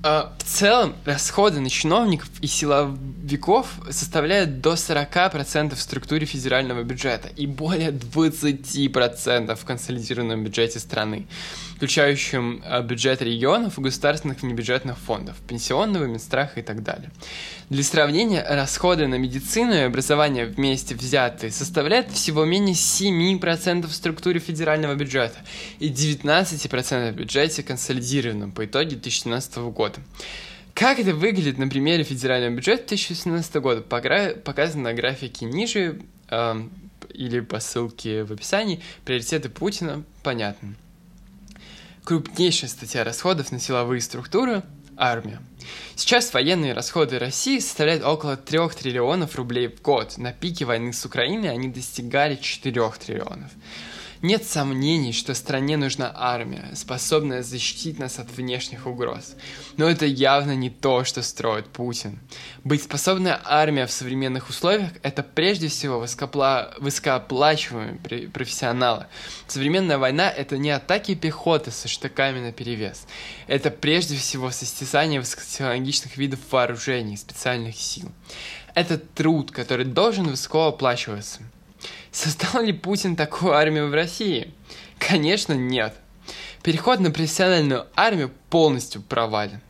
А, 0.00 0.32
в 0.38 0.44
целом, 0.44 0.94
расходы 1.04 1.58
на 1.60 1.68
чиновников 1.68 2.30
и 2.40 2.46
силовиков 2.46 3.66
составляют 3.90 4.60
до 4.60 4.74
40% 4.74 5.74
в 5.74 5.80
структуре 5.80 6.24
федерального 6.24 6.84
бюджета 6.84 7.28
и 7.28 7.46
более 7.46 7.90
20% 7.90 9.56
в 9.56 9.64
консолидированном 9.64 10.44
бюджете 10.44 10.78
страны 10.78 11.26
включающим 11.78 12.60
э, 12.64 12.82
бюджет 12.82 13.22
регионов 13.22 13.78
и 13.78 13.80
государственных 13.80 14.42
внебюджетных 14.42 14.98
фондов, 14.98 15.36
пенсионного, 15.46 16.06
Минстраха 16.06 16.58
и 16.58 16.62
так 16.64 16.82
далее. 16.82 17.12
Для 17.70 17.84
сравнения, 17.84 18.44
расходы 18.44 19.06
на 19.06 19.14
медицину 19.14 19.74
и 19.74 19.78
образование 19.78 20.46
вместе 20.46 20.96
взятые 20.96 21.52
составляют 21.52 22.10
всего 22.10 22.44
менее 22.44 22.74
7% 22.74 23.86
в 23.86 23.94
структуре 23.94 24.40
федерального 24.40 24.96
бюджета 24.96 25.38
и 25.78 25.88
19% 25.88 27.12
в 27.12 27.14
бюджете 27.14 27.62
консолидированном 27.62 28.50
по 28.50 28.64
итоге 28.64 28.96
2017 28.96 29.58
года. 29.58 30.00
Как 30.74 30.98
это 30.98 31.14
выглядит 31.14 31.58
на 31.58 31.68
примере 31.68 32.02
федерального 32.02 32.56
бюджета 32.56 32.88
2017 32.88 33.54
года, 33.56 33.82
показано 33.82 34.82
на 34.82 34.94
графике 34.94 35.46
ниже 35.46 36.00
э, 36.28 36.62
или 37.14 37.38
по 37.38 37.60
ссылке 37.60 38.24
в 38.24 38.32
описании. 38.32 38.80
Приоритеты 39.04 39.48
Путина 39.48 40.02
понятны 40.24 40.74
крупнейшая 42.08 42.70
статья 42.70 43.04
расходов 43.04 43.52
на 43.52 43.60
силовые 43.60 44.00
структуры– 44.00 44.62
армия. 44.96 45.42
Сейчас 45.94 46.32
военные 46.32 46.72
расходы 46.72 47.18
России 47.18 47.58
составляют 47.58 48.02
около 48.02 48.38
3 48.38 48.60
триллионов 48.70 49.36
рублей 49.36 49.68
в 49.68 49.82
год. 49.82 50.16
На 50.16 50.32
пике 50.32 50.64
войны 50.64 50.94
с 50.94 51.04
Украиной 51.04 51.50
они 51.50 51.68
достигали 51.68 52.36
4 52.36 52.92
триллионов. 52.98 53.50
Нет 54.20 54.44
сомнений, 54.44 55.12
что 55.12 55.32
стране 55.32 55.76
нужна 55.76 56.12
армия, 56.12 56.70
способная 56.74 57.44
защитить 57.44 58.00
нас 58.00 58.18
от 58.18 58.28
внешних 58.32 58.86
угроз. 58.86 59.36
Но 59.76 59.88
это 59.88 60.06
явно 60.06 60.56
не 60.56 60.70
то, 60.70 61.04
что 61.04 61.22
строит 61.22 61.66
Путин. 61.66 62.18
Быть 62.64 62.82
способной 62.82 63.34
армия 63.44 63.86
в 63.86 63.92
современных 63.92 64.48
условиях– 64.48 64.90
это 65.04 65.22
прежде 65.22 65.68
всего 65.68 66.00
высокопла... 66.00 66.74
высокооплачиваемые 66.78 68.28
профессионалы. 68.30 69.06
Современная 69.46 69.98
война– 69.98 70.28
это 70.36 70.58
не 70.58 70.70
атаки 70.70 71.14
пехоты 71.14 71.70
со 71.70 71.86
штыками 71.86 72.40
на 72.40 72.50
перевес. 72.50 73.06
Это 73.46 73.70
прежде 73.70 74.16
всего 74.16 74.50
состязание 74.50 75.20
высокотехнологичных 75.20 76.16
видов 76.16 76.40
вооружений, 76.50 77.16
специальных 77.16 77.76
сил. 77.76 78.10
Это 78.74 78.98
труд, 78.98 79.52
который 79.52 79.84
должен 79.84 80.26
высоко 80.26 80.66
оплачиваться– 80.66 81.40
Создал 82.18 82.64
ли 82.64 82.72
Путин 82.72 83.14
такую 83.14 83.52
армию 83.52 83.88
в 83.88 83.94
России? 83.94 84.52
Конечно, 84.98 85.52
нет. 85.52 85.94
Переход 86.64 86.98
на 86.98 87.12
профессиональную 87.12 87.86
армию 87.94 88.32
полностью 88.50 89.02
провален. 89.02 89.60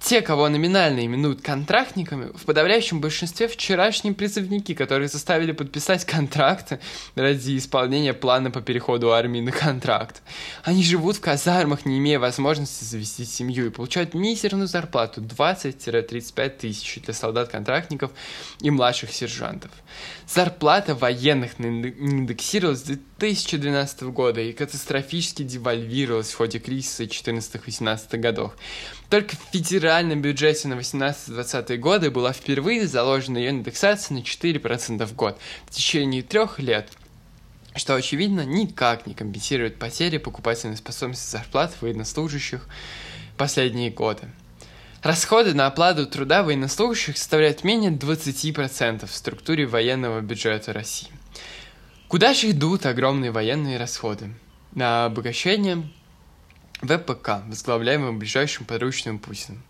Те, 0.00 0.22
кого 0.22 0.48
номинально 0.48 1.04
именуют 1.04 1.42
контрактниками, 1.42 2.30
в 2.32 2.44
подавляющем 2.44 3.00
большинстве 3.00 3.48
вчерашние 3.48 4.14
призывники, 4.14 4.72
которые 4.72 5.08
заставили 5.08 5.52
подписать 5.52 6.04
контракты 6.04 6.78
ради 7.16 7.58
исполнения 7.58 8.14
плана 8.14 8.50
по 8.52 8.60
переходу 8.60 9.12
армии 9.12 9.40
на 9.40 9.50
контракт. 9.50 10.22
Они 10.62 10.84
живут 10.84 11.16
в 11.16 11.20
казармах, 11.20 11.84
не 11.84 11.98
имея 11.98 12.20
возможности 12.20 12.84
завести 12.84 13.24
семью 13.24 13.66
и 13.66 13.70
получают 13.70 14.14
мизерную 14.14 14.68
зарплату 14.68 15.20
20-35 15.20 16.48
тысяч 16.50 17.00
для 17.02 17.12
солдат-контрактников 17.12 18.12
и 18.60 18.70
младших 18.70 19.12
сержантов. 19.12 19.72
Зарплата 20.28 20.94
военных 20.94 21.58
не 21.58 21.88
индексировалась 21.88 22.80
с 22.80 22.84
2012 22.84 24.02
года 24.04 24.40
и 24.40 24.52
катастрофически 24.52 25.42
девальвировалась 25.42 26.30
в 26.30 26.36
ходе 26.36 26.60
кризиса 26.60 27.04
14-18 27.04 28.16
годов. 28.18 28.52
Только 29.10 29.36
в 29.36 29.52
федеральном 29.52 30.20
бюджете 30.20 30.68
на 30.68 30.74
18-20 30.74 31.76
годы 31.78 32.10
была 32.10 32.32
впервые 32.32 32.86
заложена 32.86 33.38
ее 33.38 33.50
индексация 33.50 34.16
на 34.16 34.20
4% 34.20 35.06
в 35.06 35.14
год 35.14 35.38
в 35.66 35.70
течение 35.70 36.22
трех 36.22 36.58
лет 36.58 36.90
что, 37.78 37.94
очевидно, 37.94 38.44
никак 38.44 39.06
не 39.06 39.14
компенсирует 39.14 39.78
потери 39.78 40.18
покупательной 40.18 40.76
способности 40.76 41.30
зарплат 41.30 41.74
военнослужащих 41.80 42.66
последние 43.36 43.90
годы. 43.90 44.22
Расходы 45.02 45.54
на 45.54 45.66
оплату 45.66 46.06
труда 46.06 46.42
военнослужащих 46.42 47.16
составляют 47.16 47.62
менее 47.62 47.92
20% 47.92 49.06
в 49.06 49.14
структуре 49.14 49.64
военного 49.66 50.20
бюджета 50.20 50.72
России. 50.72 51.08
Куда 52.08 52.34
же 52.34 52.50
идут 52.50 52.84
огромные 52.84 53.30
военные 53.30 53.78
расходы? 53.78 54.30
На 54.72 55.04
обогащение 55.04 55.88
ВПК, 56.82 57.42
возглавляемым 57.46 58.18
ближайшим 58.18 58.64
подручным 58.64 59.18
Путиным, 59.18 59.62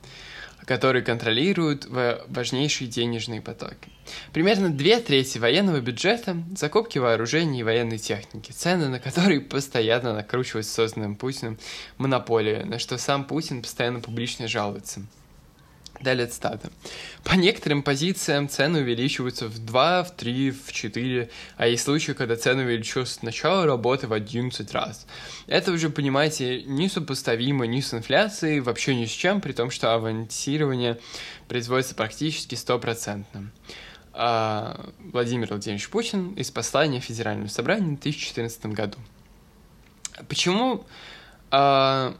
который 0.64 1.02
контролирует 1.02 1.86
важнейшие 1.86 2.88
денежные 2.88 3.40
потоки. 3.40 3.90
Примерно 4.32 4.70
две 4.70 5.00
трети 5.00 5.38
военного 5.38 5.80
бюджета– 5.80 6.36
закупки 6.56 6.98
вооружений 6.98 7.60
и 7.60 7.64
военной 7.64 7.98
техники, 7.98 8.52
цены 8.52 8.88
на 8.88 9.00
которые 9.00 9.40
постоянно 9.40 10.14
накручивают 10.14 10.66
созданным 10.66 11.16
Путиным 11.16 11.58
монополию, 11.96 12.66
на 12.66 12.78
что 12.78 12.98
сам 12.98 13.24
Путин 13.24 13.62
постоянно 13.62 14.00
публично 14.00 14.46
жалуется– 14.46 15.02
Далее 16.00 16.26
цитата. 16.28 16.70
По 17.24 17.34
некоторым 17.34 17.82
позициям 17.82 18.48
цены 18.48 18.80
увеличиваются 18.80 19.48
в 19.48 19.58
2, 19.58 20.04
в 20.04 20.16
3, 20.16 20.50
в 20.52 20.72
4, 20.72 21.30
а 21.56 21.66
есть 21.66 21.84
случаи, 21.84 22.12
когда 22.12 22.36
цены 22.36 22.62
увеличиваются 22.62 23.14
с 23.14 23.22
начала 23.22 23.66
работы 23.66 24.06
в 24.06 24.12
11 24.12 24.72
раз. 24.72 25.06
Это 25.48 25.72
уже, 25.72 25.90
понимаете, 25.90 26.62
несопоставимо 26.62 27.66
ни 27.66 27.80
с 27.80 27.92
инфляцией, 27.92 28.60
вообще 28.60 28.94
ни 28.94 29.06
с 29.06 29.10
чем, 29.10 29.40
при 29.40 29.52
том, 29.52 29.70
что 29.70 29.92
авансирование 29.92 30.98
производится 31.48 31.96
практически 31.96 32.54
стопроцентно. 32.54 33.50
А 34.12 34.88
Владимир 34.98 35.48
Владимирович 35.48 35.88
Путин 35.88 36.34
из 36.34 36.50
послания 36.50 37.00
Федерального 37.00 37.48
собрания 37.48 37.96
в 37.96 38.00
2014 38.00 38.66
году. 38.66 38.98
Почему 40.28 40.84
а, 41.50 42.16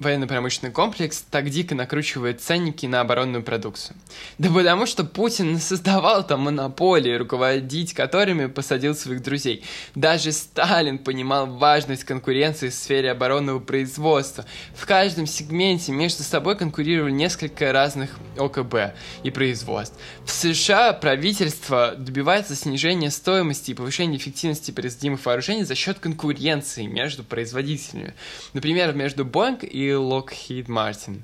военно-промышленный 0.00 0.72
комплекс 0.72 1.24
так 1.30 1.48
дико 1.50 1.74
накручивает 1.74 2.40
ценники 2.40 2.86
на 2.86 3.00
оборонную 3.00 3.42
продукцию? 3.42 3.96
Да 4.38 4.50
потому 4.50 4.86
что 4.86 5.04
Путин 5.04 5.58
создавал 5.60 6.26
там 6.26 6.40
монополии, 6.40 7.14
руководить 7.14 7.94
которыми 7.94 8.46
посадил 8.46 8.94
своих 8.94 9.22
друзей. 9.22 9.64
Даже 9.94 10.32
Сталин 10.32 10.98
понимал 10.98 11.46
важность 11.46 12.04
конкуренции 12.04 12.68
в 12.68 12.74
сфере 12.74 13.10
оборонного 13.10 13.60
производства. 13.60 14.44
В 14.74 14.84
каждом 14.86 15.26
сегменте 15.26 15.92
между 15.92 16.22
собой 16.22 16.56
конкурировали 16.56 17.12
несколько 17.12 17.72
разных 17.72 18.10
ОКБ 18.36 18.96
и 19.22 19.30
производств. 19.30 19.96
В 20.24 20.30
США 20.30 20.92
правительство 20.92 21.94
добивается 21.96 22.56
снижения 22.56 23.10
стоимости 23.10 23.70
и 23.70 23.74
повышения 23.74 24.16
эффективности 24.16 24.70
производимых 24.70 25.24
вооружений 25.24 25.64
за 25.64 25.74
счет 25.74 25.98
конкуренции 25.98 26.86
между 26.86 27.22
производителями. 27.22 28.14
Например, 28.52 28.92
между 28.92 29.24
Boeing 29.24 29.64
и 29.66 29.83
Lockheed 29.92 30.66
Martin. 30.66 31.22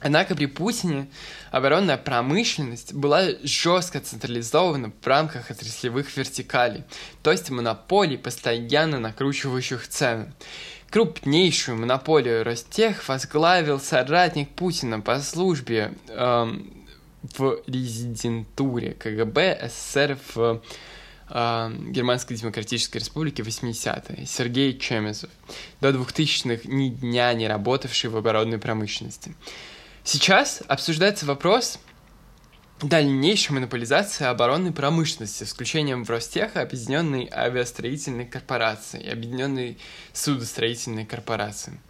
Однако 0.00 0.34
при 0.34 0.46
Путине 0.46 1.08
оборонная 1.50 1.96
промышленность 1.96 2.92
была 2.92 3.28
жестко 3.42 4.00
централизована 4.00 4.92
в 5.00 5.06
рамках 5.06 5.50
отраслевых 5.50 6.14
вертикалей, 6.16 6.84
то 7.22 7.32
есть 7.32 7.48
монополий, 7.50 8.18
постоянно 8.18 9.00
накручивающих 9.00 9.88
цены. 9.88 10.32
Крупнейшую 10.90 11.78
монополию 11.78 12.44
Ростех 12.44 13.08
возглавил 13.08 13.80
соратник 13.80 14.50
Путина 14.50 15.00
по 15.00 15.18
службе 15.20 15.92
эм, 16.08 16.72
в 17.36 17.60
резидентуре 17.66 18.92
КГБ 18.92 19.68
СССР 19.68 20.18
в 20.34 20.62
Германской 21.28 22.36
Демократической 22.36 22.98
Республики 22.98 23.42
80-е, 23.42 24.26
Сергей 24.26 24.78
Чемезов, 24.78 25.30
до 25.80 25.90
2000-х 25.90 26.62
ни 26.64 26.88
дня 26.88 27.32
не 27.34 27.48
работавший 27.48 28.10
в 28.10 28.16
оборонной 28.16 28.58
промышленности. 28.58 29.34
Сейчас 30.04 30.62
обсуждается 30.68 31.26
вопрос 31.26 31.80
дальнейшей 32.80 33.52
монополизации 33.52 34.24
оборонной 34.24 34.72
промышленности 34.72 35.44
с 35.44 35.52
включением 35.52 36.04
в 36.04 36.10
Ростеха 36.10 36.60
Объединенной 36.60 37.28
авиастроительной 37.32 38.26
корпорации 38.26 39.00
и 39.02 39.08
Объединенной 39.08 39.78
судостроительной 40.12 41.06
корпорации. 41.06 41.80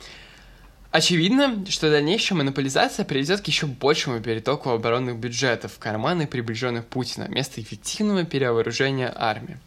Очевидно, 0.90 1.64
что 1.68 1.90
дальнейшая 1.90 2.38
монополизация 2.38 3.04
приведет 3.04 3.40
к 3.40 3.46
еще 3.46 3.66
большему 3.66 4.20
перетоку 4.20 4.70
оборонных 4.70 5.16
бюджетов 5.16 5.72
в 5.74 5.78
карманы 5.78 6.26
приближенных 6.26 6.86
Путина 6.86 7.26
вместо 7.26 7.60
эффективного 7.60 8.24
перевооружения 8.24 9.12
армии. 9.14 9.58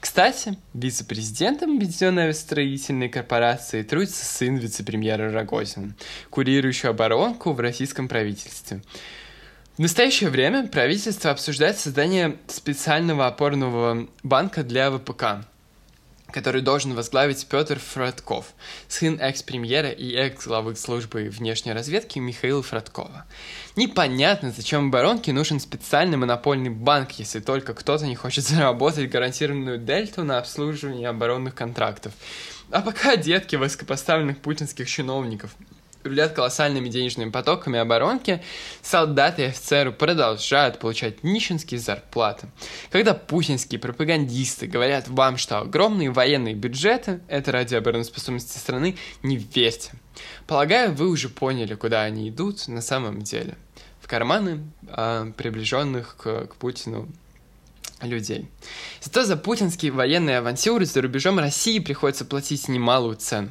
Кстати, 0.00 0.58
вице-президентом 0.74 1.76
Объединенной 1.76 2.24
авиастроительной 2.24 3.08
корпорации 3.08 3.82
трудится 3.82 4.24
сын 4.24 4.56
вице-премьера 4.56 5.32
Рогозин, 5.32 5.94
курирующий 6.28 6.90
оборонку 6.90 7.52
в 7.52 7.60
российском 7.60 8.08
правительстве. 8.08 8.82
В 9.76 9.80
настоящее 9.80 10.30
время 10.30 10.68
правительство 10.68 11.30
обсуждает 11.30 11.78
создание 11.78 12.36
специального 12.48 13.26
опорного 13.26 14.06
банка 14.22 14.62
для 14.62 14.90
ВПК, 14.90 15.46
который 16.32 16.62
должен 16.62 16.94
возглавить 16.94 17.46
Петр 17.46 17.78
Фродков, 17.78 18.54
сын 18.88 19.20
экс-премьера 19.20 19.90
и 19.90 20.14
экс-главы 20.14 20.74
службы 20.74 21.28
внешней 21.30 21.72
разведки 21.72 22.18
Михаила 22.18 22.62
Фродкова. 22.62 23.24
Непонятно, 23.76 24.50
зачем 24.50 24.88
оборонке 24.88 25.32
нужен 25.32 25.60
специальный 25.60 26.16
монопольный 26.16 26.70
банк, 26.70 27.12
если 27.12 27.40
только 27.40 27.74
кто-то 27.74 28.06
не 28.06 28.16
хочет 28.16 28.44
заработать 28.44 29.10
гарантированную 29.10 29.78
дельту 29.78 30.24
на 30.24 30.38
обслуживание 30.38 31.08
оборонных 31.08 31.54
контрактов. 31.54 32.12
А 32.70 32.80
пока 32.80 33.16
детки 33.16 33.56
высокопоставленных 33.56 34.38
путинских 34.38 34.88
чиновников 34.88 35.54
рулят 36.04 36.32
колоссальными 36.32 36.88
денежными 36.88 37.30
потоками 37.30 37.78
оборонки, 37.78 38.42
солдаты 38.82 39.42
и 39.42 39.46
офицеры 39.46 39.90
продолжают 39.92 40.78
получать 40.78 41.24
нищенские 41.24 41.80
зарплаты. 41.80 42.48
Когда 42.90 43.14
путинские 43.14 43.80
пропагандисты 43.80 44.66
говорят 44.66 45.08
вам, 45.08 45.36
что 45.36 45.58
огромные 45.58 46.10
военные 46.10 46.54
бюджеты– 46.54 47.20
это 47.28 47.52
ради 47.52 47.74
обороноспособности 47.74 48.58
страны, 48.58 48.96
не 49.22 49.36
верьте. 49.36 49.92
Полагаю, 50.46 50.94
вы 50.94 51.08
уже 51.08 51.28
поняли, 51.28 51.74
куда 51.74 52.02
они 52.02 52.28
идут 52.28 52.68
на 52.68 52.82
самом 52.82 53.22
деле. 53.22 53.56
В 54.00 54.06
карманы 54.06 54.60
э, 54.86 55.32
приближенных 55.36 56.16
к, 56.16 56.46
к 56.46 56.56
Путину 56.56 57.08
людей. 58.02 58.48
Зато 59.00 59.24
за 59.24 59.36
путинские 59.36 59.92
военные 59.92 60.38
авантюры 60.38 60.84
за 60.84 61.02
рубежом 61.02 61.38
России 61.38 61.78
приходится 61.78 62.24
платить 62.24 62.68
немалую 62.68 63.16
цену. 63.16 63.50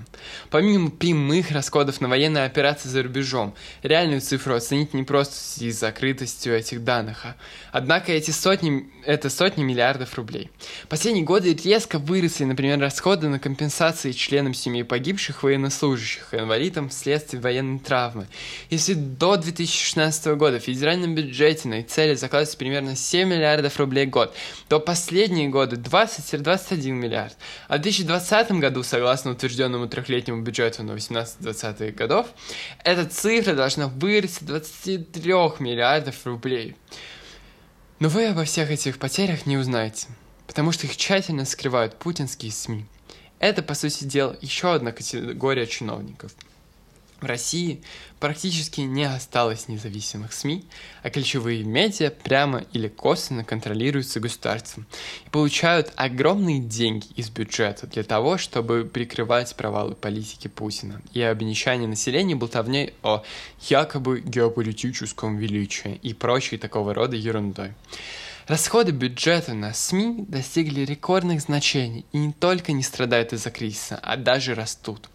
Помимо 0.49 0.89
прямых 0.91 1.51
расходов 1.51 2.01
на 2.01 2.07
военные 2.07 2.45
операции 2.45 2.89
за 2.89 3.03
рубежом, 3.03 3.55
реальную 3.81 4.21
цифру 4.21 4.55
оценить 4.55 4.93
не 4.93 5.03
просто 5.03 5.35
с 5.35 5.79
закрытостью 5.79 6.55
этих 6.55 6.83
данных. 6.83 7.25
А. 7.25 7.35
Однако 7.71 8.11
эти 8.11 8.31
сотни, 8.31 8.89
это 9.05 9.29
сотни 9.29 9.63
миллиардов 9.63 10.15
рублей. 10.15 10.49
Последние 10.89 11.25
годы 11.25 11.53
резко 11.53 11.99
выросли, 11.99 12.43
например, 12.43 12.79
расходы 12.79 13.29
на 13.29 13.39
компенсации 13.39 14.11
членам 14.11 14.53
семей 14.53 14.83
погибших 14.83 15.43
военнослужащих 15.43 16.33
и 16.33 16.37
инвалидам 16.37 16.89
вследствие 16.89 17.41
военной 17.41 17.79
травмы. 17.79 18.27
Если 18.69 18.93
до 18.93 19.37
2016 19.37 20.25
года 20.35 20.59
в 20.59 20.63
федеральном 20.63 21.15
бюджете 21.15 21.67
на 21.67 21.83
цели 21.83 22.15
закладывается 22.15 22.57
примерно 22.57 22.95
7 22.95 23.27
миллиардов 23.27 23.77
рублей 23.77 24.05
в 24.05 24.09
год, 24.09 24.32
то 24.67 24.79
последние 24.79 25.49
годы 25.49 25.75
20-21 25.75 26.91
миллиард. 26.91 27.37
А 27.67 27.77
в 27.77 27.81
2020 27.81 28.51
году, 28.53 28.83
согласно 28.83 29.31
утвержденному 29.31 29.87
трехлетнему 29.87 30.41
бюджету 30.41 30.83
на 30.83 30.91
18-20 30.91 31.91
годов, 31.91 32.27
эта 32.83 33.05
цифра 33.05 33.53
должна 33.53 33.87
вырасти 33.87 34.43
до 34.43 34.59
23 34.59 35.33
миллиардов 35.59 36.25
рублей. 36.25 36.75
Но 37.99 38.09
вы 38.09 38.27
обо 38.27 38.43
всех 38.43 38.69
этих 38.71 38.99
потерях 38.99 39.45
не 39.45 39.57
узнаете, 39.57 40.07
потому 40.47 40.71
что 40.71 40.87
их 40.87 40.97
тщательно 40.97 41.45
скрывают 41.45 41.95
путинские 41.95 42.51
СМИ. 42.51 42.85
Это, 43.39 43.61
по 43.61 43.73
сути 43.73 44.05
дела, 44.05 44.37
еще 44.41 44.73
одна 44.73 44.91
категория 44.91 45.67
чиновников– 45.67 46.31
в 47.23 47.25
России 47.25 47.81
практически 48.19 48.81
не 48.81 49.05
осталось 49.05 49.67
независимых 49.67 50.33
СМИ, 50.33 50.65
а 51.01 51.09
ключевые 51.09 51.63
медиа 51.63 52.11
прямо 52.11 52.63
или 52.73 52.87
косвенно 52.87 53.43
контролируются 53.43 54.19
государством 54.19 54.85
и 55.25 55.29
получают 55.29 55.91
огромные 55.95 56.59
деньги 56.59 57.07
из 57.15 57.29
бюджета 57.29 57.87
для 57.87 58.03
того, 58.03 58.37
чтобы 58.37 58.83
прикрывать 58.85 59.55
провалы 59.55 59.95
политики 59.95 60.47
Путина 60.47 61.01
и 61.13 61.21
обнищание 61.21 61.87
населения 61.87 62.35
болтовней 62.35 62.93
о 63.03 63.23
якобы 63.69 64.19
геополитическом 64.19 65.37
величии 65.37 65.99
и 66.03 66.13
прочей 66.13 66.57
такого 66.57 66.93
рода 66.93 67.15
ерундой. 67.15 67.71
Расходы 68.47 68.91
бюджета 68.91 69.53
на 69.53 69.73
СМИ 69.73 70.25
достигли 70.27 70.81
рекордных 70.81 71.39
значений 71.39 72.05
и 72.11 72.17
не 72.17 72.33
только 72.33 72.73
не 72.73 72.83
страдают 72.83 73.31
из-за 73.31 73.51
кризиса, 73.51 73.97
а 74.03 74.17
даже 74.17 74.53
растут. 74.53 75.09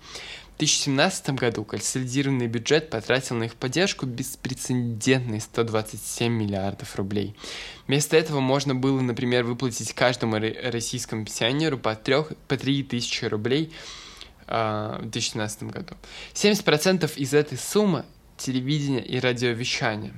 2017 0.58 1.30
году 1.30 1.64
консолидированный 1.64 2.48
бюджет 2.48 2.90
потратил 2.90 3.36
на 3.36 3.44
их 3.44 3.54
поддержку 3.54 4.06
беспрецедентные 4.06 5.40
127 5.40 6.32
миллиардов 6.32 6.96
рублей. 6.96 7.36
Вместо 7.86 8.16
этого 8.16 8.40
можно 8.40 8.74
было, 8.74 9.00
например, 9.00 9.44
выплатить 9.44 9.92
каждому 9.92 10.36
российскому 10.36 11.24
пенсионеру 11.24 11.78
по, 11.78 11.94
3, 11.94 12.16
по 12.48 12.56
3 12.56 12.82
тысячи 12.82 13.24
рублей 13.24 13.72
э, 14.48 14.96
в 15.00 15.02
2017 15.02 15.62
году. 15.62 15.94
70% 16.34 17.16
из 17.16 17.34
этой 17.34 17.56
суммы 17.56 18.04
телевидение 18.36 19.04
и 19.04 19.20
радиовещание, 19.20 20.14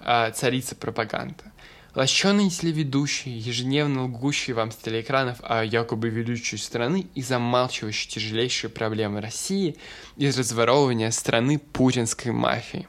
э, 0.00 0.32
царица 0.32 0.74
пропаганда. 0.74 1.52
Лощеные 1.96 2.50
телеведущие, 2.50 3.38
ежедневно 3.38 4.04
лгущие 4.04 4.54
вам 4.54 4.70
с 4.70 4.76
телеэкранов 4.76 5.38
о 5.42 5.64
якобы 5.64 6.10
величии 6.10 6.56
страны 6.56 7.06
и 7.14 7.22
замалчивающие 7.22 8.10
тяжелейшие 8.10 8.68
проблемы 8.68 9.22
России 9.22 9.78
из 10.18 10.38
разворовывания 10.38 11.10
страны 11.10 11.58
путинской 11.58 12.32
мафии. 12.32 12.86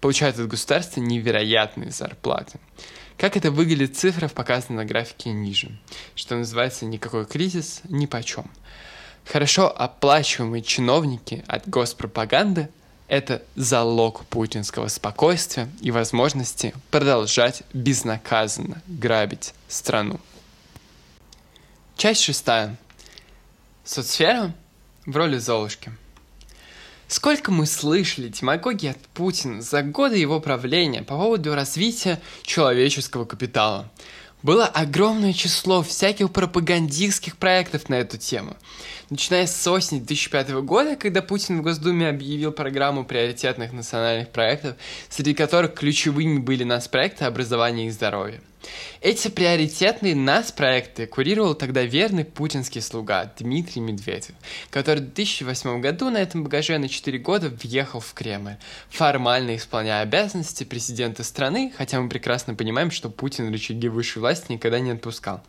Получают 0.00 0.38
от 0.38 0.46
государства 0.46 1.00
невероятные 1.00 1.90
зарплаты. 1.90 2.60
Как 3.18 3.36
это 3.36 3.50
выглядит 3.50 3.96
в 3.96 3.98
цифрах, 3.98 4.32
показано 4.32 4.76
на 4.76 4.84
графике 4.84 5.30
ниже, 5.30 5.76
что 6.14 6.36
называется 6.36 6.84
«никакой 6.86 7.26
кризис, 7.26 7.80
ни 7.88 8.06
почем». 8.06 8.48
Хорошо 9.24 9.68
оплачиваемые 9.68 10.62
чиновники 10.62 11.42
от 11.48 11.68
госпропаганды 11.68 12.68
это 13.08 13.42
залог 13.54 14.24
путинского 14.26 14.88
спокойствия 14.88 15.68
и 15.80 15.90
возможности 15.90 16.74
продолжать 16.90 17.62
безнаказанно 17.72 18.82
грабить 18.86 19.54
страну. 19.68 20.20
Часть 21.96 22.22
шестая. 22.22 22.76
Соцсфера 23.84 24.54
в 25.06 25.16
роли 25.16 25.38
Золушки. 25.38 25.92
Сколько 27.06 27.52
мы 27.52 27.66
слышали 27.66 28.28
демагогии 28.28 28.88
от 28.88 28.98
Путина 29.08 29.60
за 29.60 29.82
годы 29.82 30.16
его 30.16 30.40
правления 30.40 31.02
по 31.02 31.16
поводу 31.16 31.54
развития 31.54 32.20
человеческого 32.42 33.26
капитала. 33.26 33.90
Было 34.44 34.66
огромное 34.66 35.32
число 35.32 35.82
всяких 35.82 36.30
пропагандистских 36.30 37.38
проектов 37.38 37.88
на 37.88 37.94
эту 37.94 38.18
тему. 38.18 38.58
Начиная 39.08 39.46
с 39.46 39.66
осени 39.66 40.00
2005 40.00 40.50
года, 40.60 40.96
когда 40.96 41.22
Путин 41.22 41.60
в 41.60 41.62
Госдуме 41.62 42.10
объявил 42.10 42.52
программу 42.52 43.06
приоритетных 43.06 43.72
национальных 43.72 44.28
проектов, 44.28 44.76
среди 45.08 45.32
которых 45.32 45.72
ключевыми 45.72 46.40
были 46.40 46.62
нас 46.62 46.88
проекты 46.88 47.24
образования 47.24 47.86
и 47.86 47.90
здоровья. 47.90 48.42
Эти 49.00 49.28
приоритетные 49.28 50.14
нас 50.14 50.50
проекты 50.50 51.06
курировал 51.06 51.54
тогда 51.54 51.82
верный 51.82 52.24
путинский 52.24 52.80
слуга 52.80 53.32
Дмитрий 53.38 53.82
Медведев, 53.82 54.34
который 54.70 55.00
в 55.00 55.12
2008 55.12 55.80
году 55.80 56.10
на 56.10 56.18
этом 56.18 56.44
багаже 56.44 56.78
на 56.78 56.88
4 56.88 57.18
года 57.18 57.48
въехал 57.48 58.00
в 58.00 58.14
Кремль, 58.14 58.56
формально 58.88 59.56
исполняя 59.56 60.02
обязанности 60.02 60.64
президента 60.64 61.24
страны, 61.24 61.72
хотя 61.76 62.00
мы 62.00 62.08
прекрасно 62.08 62.54
понимаем, 62.54 62.90
что 62.90 63.10
Путин 63.10 63.52
рычаги 63.52 63.88
высшей 63.88 64.20
власти 64.20 64.52
никогда 64.52 64.80
не 64.80 64.92
отпускал. 64.92 65.42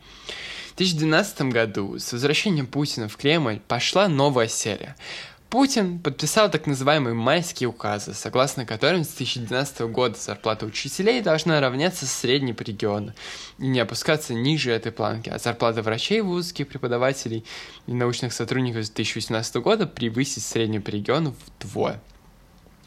В 0.72 0.76
2012 0.76 1.40
году 1.52 1.98
с 1.98 2.12
возвращением 2.12 2.66
Путина 2.66 3.08
в 3.08 3.16
Кремль 3.16 3.60
пошла 3.66 4.08
новая 4.08 4.48
серия– 4.48 4.96
Путин 5.50 6.00
подписал 6.00 6.50
так 6.50 6.66
называемые 6.66 7.14
майские 7.14 7.68
указы, 7.68 8.14
согласно 8.14 8.66
которым 8.66 9.04
с 9.04 9.08
2012 9.08 9.80
года 9.82 10.18
зарплата 10.18 10.66
учителей 10.66 11.22
должна 11.22 11.60
равняться 11.60 12.04
средней 12.04 12.52
по 12.52 12.62
региону 12.62 13.12
и 13.58 13.68
не 13.68 13.78
опускаться 13.78 14.34
ниже 14.34 14.72
этой 14.72 14.90
планки, 14.90 15.28
а 15.28 15.38
зарплата 15.38 15.82
врачей, 15.82 16.20
вузовских 16.20 16.66
преподавателей 16.66 17.44
и 17.86 17.92
научных 17.92 18.32
сотрудников 18.32 18.86
с 18.86 18.90
2018 18.90 19.56
года 19.56 19.86
превысить 19.86 20.42
среднюю 20.42 20.82
по 20.82 20.90
региону 20.90 21.36
вдвое. 21.60 22.00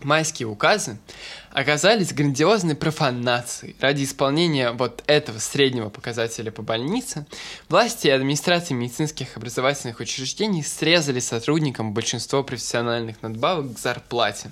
Майские 0.04 0.48
указы 0.48 0.98
оказались 1.52 2.14
грандиозной 2.14 2.76
профанацией. 2.76 3.76
Ради 3.82 4.04
исполнения 4.04 4.72
вот 4.72 5.04
этого 5.08 5.40
среднего 5.40 5.90
показателя 5.90 6.52
по 6.52 6.62
больнице, 6.62 7.26
власти 7.68 8.08
и 8.08 8.12
администрации 8.12 8.74
медицинских 8.74 9.36
образовательных 9.36 10.00
учреждений 10.00 10.64
срезали 10.64 11.20
сотрудникам 11.20 11.94
большинство 11.94 12.44
профессиональных 12.44 13.22
надбавок 13.22 13.74
к 13.74 13.80
зарплате, 13.80 14.52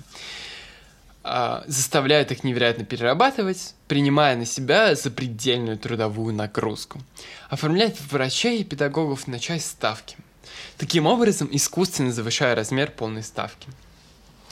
а, 1.24 1.64
заставляют 1.66 2.30
их 2.30 2.44
невероятно 2.44 2.84
перерабатывать, 2.84 3.74
принимая 3.86 4.36
на 4.36 4.44
себя 4.44 4.94
запредельную 4.94 5.78
трудовую 5.78 6.34
нагрузку, 6.34 7.00
оформляют 7.48 7.98
врачей 8.10 8.60
и 8.60 8.64
педагогов 8.64 9.26
на 9.26 9.38
часть 9.38 9.70
ставки. 9.70 10.16
Таким 10.76 11.06
образом, 11.06 11.48
искусственно 11.50 12.12
завышая 12.12 12.54
размер 12.54 12.90
полной 12.90 13.22
ставки– 13.22 13.68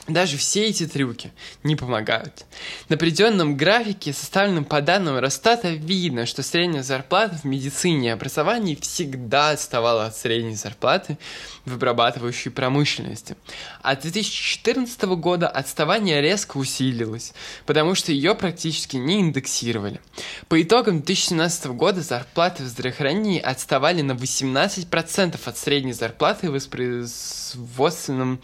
даже 0.09 0.37
все 0.37 0.67
эти 0.67 0.87
трюки 0.87 1.33
не 1.65 1.75
помогают. 1.75 2.45
На 2.89 2.97
определенном 2.97 3.57
графике, 3.57 4.13
составленном 4.13 4.65
по 4.65 4.81
данным 4.81 5.19
Росстата, 5.19 5.71
видно, 5.71 6.27
что 6.27 6.43
средняя 6.43 6.83
зарплата 6.83 7.37
в 7.37 7.45
медицине 7.45 8.09
и 8.09 8.11
образовании 8.11 8.79
всегда 8.81 9.51
отставала 9.51 10.07
от 10.07 10.17
средней 10.17 10.55
зарплаты 10.55 11.19
в 11.65 11.75
обрабатывающей 11.75 12.51
промышленности. 12.51 13.37
А 13.83 13.97
с 13.97 13.99
2014 13.99 15.03
года 15.17 15.49
отставание 15.49 16.21
резко 16.21 16.57
усилилось, 16.57 17.33
потому 17.65 17.95
что 17.95 18.13
ее 18.13 18.35
практически 18.35 18.97
не 18.97 19.21
индексировали. 19.21 20.01
По 20.49 20.63
итогам 20.63 20.99
2017 21.03 21.67
года 21.67 22.03
зарплаты 22.03 22.63
в 22.63 22.67
здравоохранении 22.67 23.41
отставали 23.41 24.03
на 24.03 24.13
18% 24.13 25.39
от 25.45 25.59
средней 25.59 25.93
зарплаты 25.93 26.49
в 26.49 26.53
воспроизводственном 26.53 28.41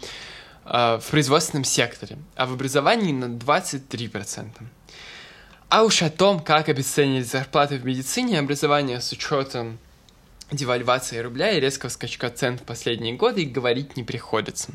в 0.65 1.03
производственном 1.09 1.65
секторе, 1.65 2.17
а 2.35 2.45
в 2.45 2.53
образовании 2.53 3.11
на 3.11 3.25
23%. 3.25 4.47
А 5.69 5.83
уж 5.83 6.01
о 6.03 6.09
том, 6.09 6.39
как 6.39 6.69
обесценить 6.69 7.27
зарплаты 7.27 7.77
в 7.77 7.85
медицине 7.85 8.35
и 8.35 8.37
образовании 8.37 8.99
с 8.99 9.11
учетом 9.11 9.79
девальвации 10.51 11.17
рубля 11.17 11.51
и 11.51 11.59
резкого 11.59 11.89
скачка 11.89 12.29
цен 12.29 12.57
в 12.57 12.63
последние 12.63 13.15
годы 13.15 13.41
и 13.41 13.45
говорить 13.45 13.97
не 13.97 14.03
приходится. 14.03 14.71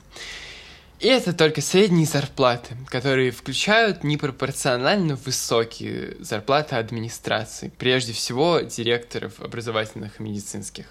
И 0.99 1.07
это 1.07 1.33
только 1.33 1.61
средние 1.61 2.07
зарплаты, 2.07 2.77
которые 2.89 3.31
включают 3.31 4.03
непропорционально 4.03 5.15
высокие 5.15 6.17
зарплаты 6.19 6.75
администрации, 6.75 7.71
прежде 7.79 8.13
всего 8.13 8.59
директоров 8.61 9.41
образовательных 9.41 10.19
и 10.19 10.23
медицинских. 10.25 10.87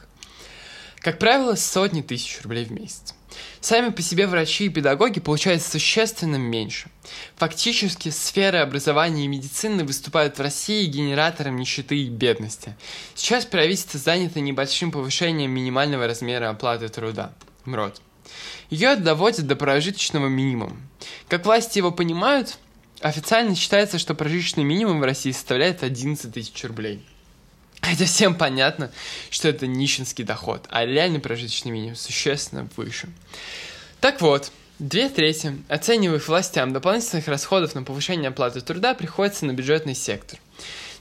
Как 1.00 1.20
правило, 1.20 1.56
сотни 1.56 2.02
тысяч 2.02 2.40
рублей 2.42 2.64
в 2.64 2.72
месяц. 2.72 3.14
Сами 3.60 3.90
по 3.90 4.02
себе 4.02 4.28
врачи 4.28 4.66
и 4.66 4.70
педагоги 4.70 5.20
получают 5.20 5.62
существенно 5.62 6.36
меньше. 6.36 6.90
Фактически, 7.36 8.10
сферы 8.10 8.60
образования 8.60 9.26
и 9.26 9.28
медицины 9.28 9.84
выступают 9.84 10.38
в 10.38 10.42
России 10.42 10.86
генератором 10.86 11.58
нищеты 11.58 11.98
и 11.98 12.10
бедности. 12.10 12.76
Сейчас 13.16 13.46
правительство 13.46 14.00
занято 14.00 14.40
небольшим 14.40 14.92
повышением 14.92 15.52
минимального 15.52 16.08
размера 16.08 16.50
оплаты 16.50 16.90
труда. 16.90 17.34
МРОД. 17.66 18.02
Ее 18.70 18.96
доводят 18.96 19.48
до 19.48 19.56
прожиточного 19.56 20.28
минимума. 20.28 20.78
Как 21.28 21.46
власти 21.46 21.78
его 21.78 21.92
понимают, 21.92 22.58
официально 23.02 23.56
считается, 23.56 24.00
что 24.00 24.16
прожиточный 24.16 24.64
минимум 24.64 25.00
в 25.00 25.04
России 25.04 25.32
составляет 25.32 25.84
11 25.84 26.34
тысяч 26.34 26.64
рублей. 26.64 27.06
Хотя 27.90 28.06
всем 28.06 28.36
понятно, 28.36 28.92
что 29.30 29.48
это 29.48 29.66
нищенский 29.66 30.24
доход, 30.24 30.66
а 30.70 30.86
реальный 30.86 31.20
прожиточный 31.20 31.72
минимум 31.72 31.96
существенно 31.96 32.68
выше. 32.76 33.08
Так 34.02 34.20
вот, 34.22 34.52
две 34.78 35.08
трети 35.10 35.58
оцениваемых 35.70 36.28
властям 36.28 36.74
дополнительных 36.74 37.28
расходов 37.28 37.76
на 37.76 37.84
повышение 37.84 38.30
оплаты 38.30 38.60
труда 38.60 38.94
приходится 38.94 39.46
на 39.46 39.54
бюджетный 39.54 39.96
сектор, 39.96 40.38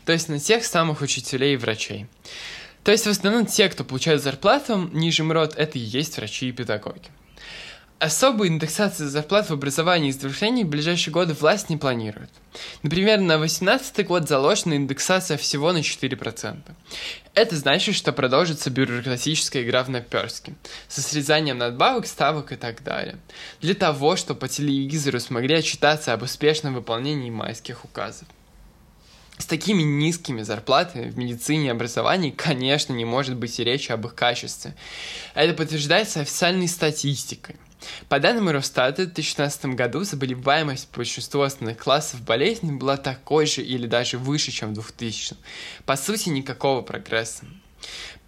то 0.04 0.12
есть 0.12 0.28
на 0.28 0.38
тех 0.38 0.64
самых 0.64 1.00
учителей 1.00 1.54
и 1.54 1.56
врачей. 1.56 2.06
То 2.84 2.92
есть 2.92 3.06
в 3.06 3.10
основном 3.10 3.46
те, 3.46 3.68
кто 3.68 3.82
получает 3.82 4.22
зарплату 4.22 4.88
ниже 4.92 5.24
МРОД, 5.24 5.56
это 5.56 5.78
и 5.78 5.82
есть 5.82 6.16
врачи 6.16 6.48
и 6.48 6.52
педагоги. 6.52 7.10
Особую 7.98 8.50
индексацию 8.50 9.08
зарплат 9.08 9.48
в 9.48 9.54
образовании 9.54 10.10
и 10.10 10.12
здравоохранении 10.12 10.64
в 10.64 10.68
ближайшие 10.68 11.14
годы 11.14 11.32
власть 11.32 11.70
не 11.70 11.78
планирует. 11.78 12.28
Например, 12.82 13.18
на 13.18 13.38
2018 13.38 14.06
год 14.06 14.28
заложена 14.28 14.74
индексация 14.74 15.38
всего 15.38 15.72
на 15.72 15.78
4%. 15.78 16.58
Это 17.32 17.56
значит, 17.56 17.94
что 17.94 18.12
продолжится 18.12 18.68
бюрократическая 18.68 19.62
игра 19.62 19.82
в 19.82 19.88
наперстки, 19.88 20.54
со 20.88 21.00
срезанием 21.00 21.56
надбавок, 21.56 22.06
ставок 22.06 22.52
и 22.52 22.56
так 22.56 22.82
далее. 22.82 23.16
Для 23.62 23.72
того, 23.72 24.16
чтобы 24.16 24.40
по 24.40 24.48
телевизору 24.48 25.18
смогли 25.18 25.54
отчитаться 25.54 26.12
об 26.12 26.22
успешном 26.22 26.74
выполнении 26.74 27.30
майских 27.30 27.86
указов. 27.86 28.28
С 29.38 29.46
такими 29.46 29.82
низкими 29.82 30.42
зарплатами 30.42 31.08
в 31.08 31.16
медицине 31.16 31.68
и 31.68 31.70
образовании, 31.70 32.30
конечно, 32.30 32.92
не 32.92 33.06
может 33.06 33.36
быть 33.36 33.58
и 33.58 33.64
речи 33.64 33.90
об 33.90 34.06
их 34.06 34.14
качестве. 34.14 34.74
Это 35.34 35.54
подтверждается 35.54 36.20
официальной 36.20 36.68
статистикой. 36.68 37.56
По 38.08 38.18
данным 38.20 38.48
Росстата, 38.48 39.02
в 39.02 39.06
2016 39.06 39.66
году 39.76 40.02
заболеваемость 40.04 40.88
большинства 40.94 41.46
основных 41.46 41.78
классов 41.78 42.22
болезней 42.22 42.72
была 42.72 42.96
такой 42.96 43.46
же 43.46 43.62
или 43.62 43.86
даже 43.86 44.18
выше, 44.18 44.50
чем 44.50 44.70
в 44.70 44.74
2000 44.74 45.36
По 45.84 45.96
сути, 45.96 46.28
никакого 46.28 46.82
прогресса. 46.82 47.44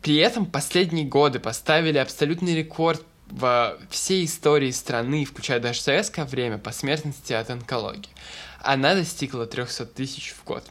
При 0.03 0.17
этом 0.17 0.47
последние 0.47 1.07
годы 1.07 1.41
поставили 1.41 1.99
абсолютный 1.99 2.55
рекорд 2.55 3.03
во 3.31 3.77
всей 3.91 4.25
истории 4.25 4.71
страны, 4.71 5.25
включая 5.25 5.61
даже 5.61 5.81
советское 5.81 6.25
время, 6.25 6.59
по 6.59 6.73
смертности 6.73 7.33
от 7.33 7.51
онкологии. 7.51 8.11
Она 8.61 8.95
достигла 8.95 9.47
300 9.47 9.87
тысяч 9.87 10.33
в 10.33 10.45
год. 10.45 10.65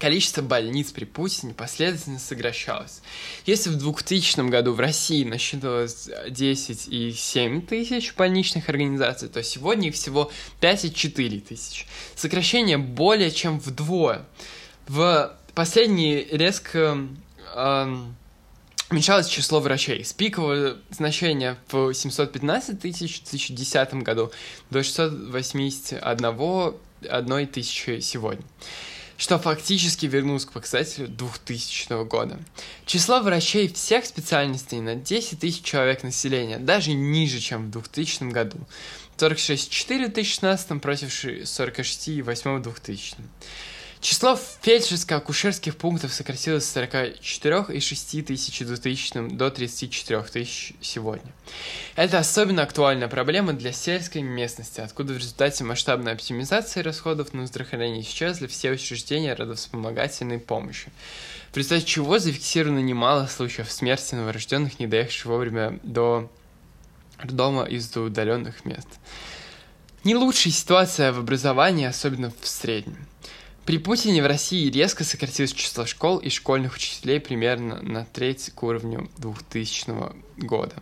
Количество 0.00 0.40
больниц 0.40 0.92
при 0.92 1.04
Путине 1.04 1.52
последовательно 1.52 2.18
сокращалось. 2.18 3.02
Если 3.44 3.68
в 3.68 3.76
2000 3.76 4.48
году 4.48 4.72
в 4.72 4.80
России 4.80 5.24
насчитывалось 5.24 6.08
10,7 6.26 7.66
тысяч 7.66 8.14
больничных 8.14 8.70
организаций, 8.70 9.28
то 9.28 9.42
сегодня 9.42 9.88
их 9.88 9.94
всего 9.94 10.32
5,4 10.62 11.40
тысяч. 11.40 11.86
Сокращение 12.16 12.78
более 12.78 13.30
чем 13.30 13.60
вдвое. 13.60 14.24
В 14.88 15.36
последние 15.54 16.24
резко 16.24 17.06
эм, 17.54 18.16
уменьшалось 18.90 19.28
число 19.28 19.60
врачей 19.60 20.02
с 20.02 20.14
пикового 20.14 20.78
значения 20.88 21.58
в 21.70 21.92
715 21.92 22.80
тысяч 22.80 23.20
в 23.20 23.30
2010 23.30 23.94
году 23.96 24.32
до 24.70 24.82
681 24.82 27.46
тысячи 27.48 28.00
сегодня 28.00 28.46
что 29.20 29.38
фактически 29.38 30.06
вернулось 30.06 30.46
к 30.46 30.52
показателю 30.52 31.06
2000 31.06 32.04
года. 32.06 32.38
Число 32.86 33.20
врачей 33.20 33.70
всех 33.70 34.06
специальностей 34.06 34.80
на 34.80 34.94
10 34.94 35.38
тысяч 35.38 35.62
человек 35.62 36.02
населения 36.02 36.58
даже 36.58 36.94
ниже, 36.94 37.38
чем 37.38 37.66
в 37.66 37.70
2000 37.70 38.32
году. 38.32 38.56
46,4 39.18 40.06
в 40.06 40.12
2016 40.14 40.80
против 40.80 41.08
46,8 41.08 42.58
в 42.58 42.62
2000. 42.62 43.16
Число 44.00 44.38
фельдшерско-акушерских 44.62 45.76
пунктов 45.76 46.14
сократилось 46.14 46.64
с 46.64 46.74
44,6 46.74 48.22
тысяч 48.22 48.60
в 48.60 48.66
2000 48.66 49.36
до 49.36 49.50
34 49.50 50.22
тысяч 50.22 50.72
сегодня. 50.80 51.30
Это 51.96 52.18
особенно 52.18 52.62
актуальная 52.62 53.08
проблема 53.08 53.52
для 53.52 53.72
сельской 53.72 54.22
местности, 54.22 54.80
откуда 54.80 55.12
в 55.12 55.18
результате 55.18 55.64
масштабной 55.64 56.12
оптимизации 56.12 56.80
расходов 56.80 57.34
на 57.34 57.46
здравоохранение 57.46 58.00
исчезли 58.00 58.46
все 58.46 58.70
учреждения 58.70 59.34
родовспомогательной 59.34 60.38
помощи, 60.38 60.90
в 61.52 61.58
результате 61.58 61.84
чего 61.84 62.18
зафиксировано 62.18 62.78
немало 62.78 63.26
случаев 63.26 63.70
смерти 63.70 64.14
новорожденных, 64.14 64.78
не 64.78 64.86
доехавших 64.86 65.26
вовремя 65.26 65.78
до 65.82 66.30
дома 67.22 67.64
из-за 67.64 68.00
удаленных 68.00 68.64
мест. 68.64 68.88
Не 70.04 70.16
лучшая 70.16 70.54
ситуация 70.54 71.12
в 71.12 71.18
образовании, 71.18 71.84
особенно 71.84 72.32
в 72.40 72.48
среднем. 72.48 73.09
При 73.70 73.78
Путине 73.78 74.20
в 74.20 74.26
России 74.26 74.68
резко 74.68 75.04
сократилось 75.04 75.52
число 75.52 75.86
школ 75.86 76.18
и 76.18 76.28
школьных 76.28 76.74
учителей 76.74 77.20
примерно 77.20 77.80
на 77.80 78.04
треть 78.04 78.50
к 78.52 78.60
уровню 78.64 79.08
2000 79.18 80.12
года. 80.38 80.74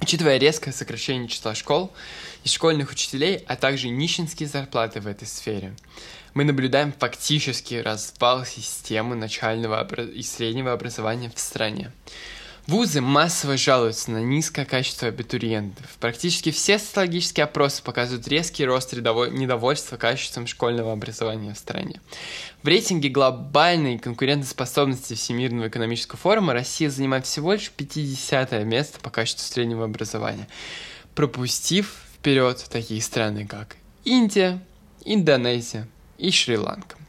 Учитывая 0.00 0.38
резкое 0.38 0.72
сокращение 0.72 1.28
числа 1.28 1.54
школ 1.54 1.92
и 2.42 2.48
школьных 2.48 2.90
учителей, 2.90 3.44
а 3.46 3.56
также 3.56 3.90
нищенские 3.90 4.48
зарплаты 4.48 5.02
в 5.02 5.06
этой 5.06 5.28
сфере, 5.28 5.74
мы 6.32 6.44
наблюдаем 6.44 6.90
фактический 6.90 7.82
развал 7.82 8.46
системы 8.46 9.14
начального 9.14 9.86
и 10.04 10.22
среднего 10.22 10.72
образования 10.72 11.30
в 11.34 11.38
стране. 11.38 11.92
Вузы 12.68 13.00
массово 13.00 13.56
жалуются 13.56 14.12
на 14.12 14.22
низкое 14.22 14.64
качество 14.64 15.08
абитуриентов. 15.08 15.84
Практически 15.98 16.52
все 16.52 16.78
социологические 16.78 17.44
опросы 17.44 17.82
показывают 17.82 18.28
резкий 18.28 18.64
рост 18.64 18.92
недовольства 18.92 19.96
качеством 19.96 20.46
школьного 20.46 20.92
образования 20.92 21.54
в 21.54 21.58
стране. 21.58 22.00
В 22.62 22.68
рейтинге 22.68 23.08
глобальной 23.08 23.98
конкурентоспособности 23.98 25.14
Всемирного 25.14 25.66
экономического 25.66 26.18
форума 26.18 26.52
Россия 26.52 26.88
занимает 26.88 27.26
всего 27.26 27.54
лишь 27.54 27.68
50 27.70 28.52
место 28.64 29.00
по 29.00 29.10
качеству 29.10 29.52
среднего 29.52 29.84
образования, 29.84 30.46
пропустив 31.16 31.96
вперед 32.14 32.64
такие 32.70 33.02
страны, 33.02 33.44
как 33.44 33.76
Индия, 34.04 34.62
Индонезия 35.04 35.88
и 36.16 36.30
Шри-Ланка. 36.30 37.01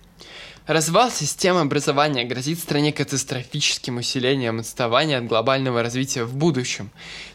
Развал 0.68 1.12
системы 1.12 1.60
образования 1.60 2.24
грозит 2.24 2.58
стране 2.58 2.94
катастрофическим 2.94 3.98
усилением 3.98 4.60
отставания 4.60 5.18
от 5.18 5.26
глобального 5.26 5.84
развития 5.84 6.24
в 6.24 6.38
будущем, 6.38 6.90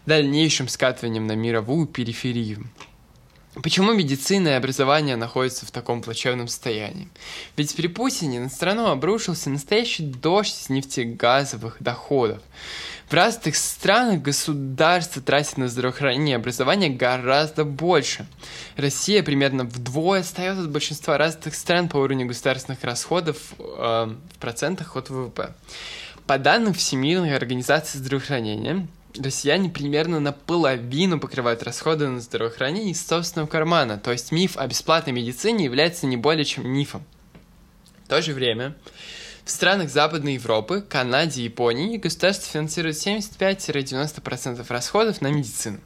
дальнейшим 0.07 0.67
скатыванием 0.67 1.27
на 1.27 1.33
мировую 1.33 1.87
периферию. 1.87 2.67
Почему 3.63 3.93
медицина 3.93 4.49
и 4.49 4.53
образование 4.53 5.17
находятся 5.17 5.67
в 5.67 5.71
таком 5.71 6.01
плачевном 6.01 6.49
состоянии? 6.49 7.09
Ведь 7.59 7.77
при 7.77 7.89
Путине 7.89 8.41
на 8.41 8.49
страну 8.49 8.87
обрушился 8.87 9.51
настоящий 9.51 10.05
дождь 10.05 10.63
из 10.63 10.71
нефтегазовых 10.71 11.77
доходов. 11.81 12.41
В 13.09 13.15
разных 13.15 13.57
странах 13.57 14.21
государство 14.21 15.23
тратит 15.23 15.57
на 15.57 15.69
здравоохранение 15.69 16.35
и 16.35 16.37
образование 16.37 16.91
гораздо 16.91 17.65
больше. 17.65 18.27
Россия 18.77 19.23
примерно 19.23 19.65
вдвое 19.65 20.21
отстает 20.21 20.59
от 20.59 20.71
большинства 20.71 21.17
развитых 21.17 21.55
стран 21.55 21.89
по 21.89 21.97
уровню 21.97 22.27
государственных 22.27 22.85
расходов 22.85 23.55
э, 23.59 23.63
в 23.63 24.39
процентах 24.39 24.95
от 24.95 25.09
ВВП. 25.09 25.55
По 26.27 26.37
данным 26.37 26.75
Всемирной 26.75 27.35
организации 27.35 27.97
здравоохранения, 27.97 28.87
россияне 29.19 29.71
примерно 29.71 30.21
наполовину 30.21 31.19
покрывают 31.19 31.63
расходы 31.63 32.09
на 32.09 32.21
здравоохранение 32.21 32.93
из 32.93 33.07
собственного 33.07 33.49
кармана, 33.49 33.97
то 33.97 34.13
есть 34.13 34.33
миф 34.33 34.59
о 34.59 34.67
бесплатной 34.67 35.15
медицине 35.15 35.65
является 35.65 36.07
не 36.07 36.19
более 36.19 36.45
чем 36.45 36.69
мифом. 36.69 37.03
В 38.05 38.09
то 38.09 38.21
же 38.21 38.35
время, 38.35 38.75
в 39.49 39.51
странах 39.51 39.89
Западной 39.89 40.35
Европы, 40.35 40.83
Канаде 40.83 41.41
и 41.41 41.45
Японии 41.45 41.97
государство 41.97 42.53
финансирует 42.53 42.97
75-90% 42.97 44.63
расходов 44.69 45.23
на 45.23 45.29
медицину. 45.29 45.81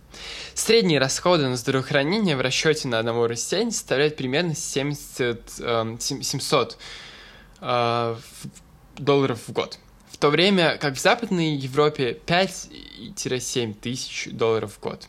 Средние 0.53 0.99
расходы 0.99 1.47
на 1.47 1.57
здравоохранение 1.57 2.37
в 2.37 2.41
расчете 2.41 2.89
на 2.89 2.99
одного 2.99 3.29
россиянина 3.29 3.71
составляют 3.71 4.17
примерно 4.17 4.57
70, 4.57 5.61
э, 5.61 5.97
700 6.01 6.77
э, 7.61 8.17
долларов 8.97 9.39
в 9.47 9.53
год. 9.53 9.79
В 10.11 10.17
то 10.17 10.31
время 10.31 10.77
как 10.79 10.97
в 10.97 11.01
Западной 11.01 11.55
Европе 11.55 12.19
5-7 12.27 13.75
тысяч 13.75 14.29
долларов 14.33 14.73
в 14.73 14.81
год 14.81 15.07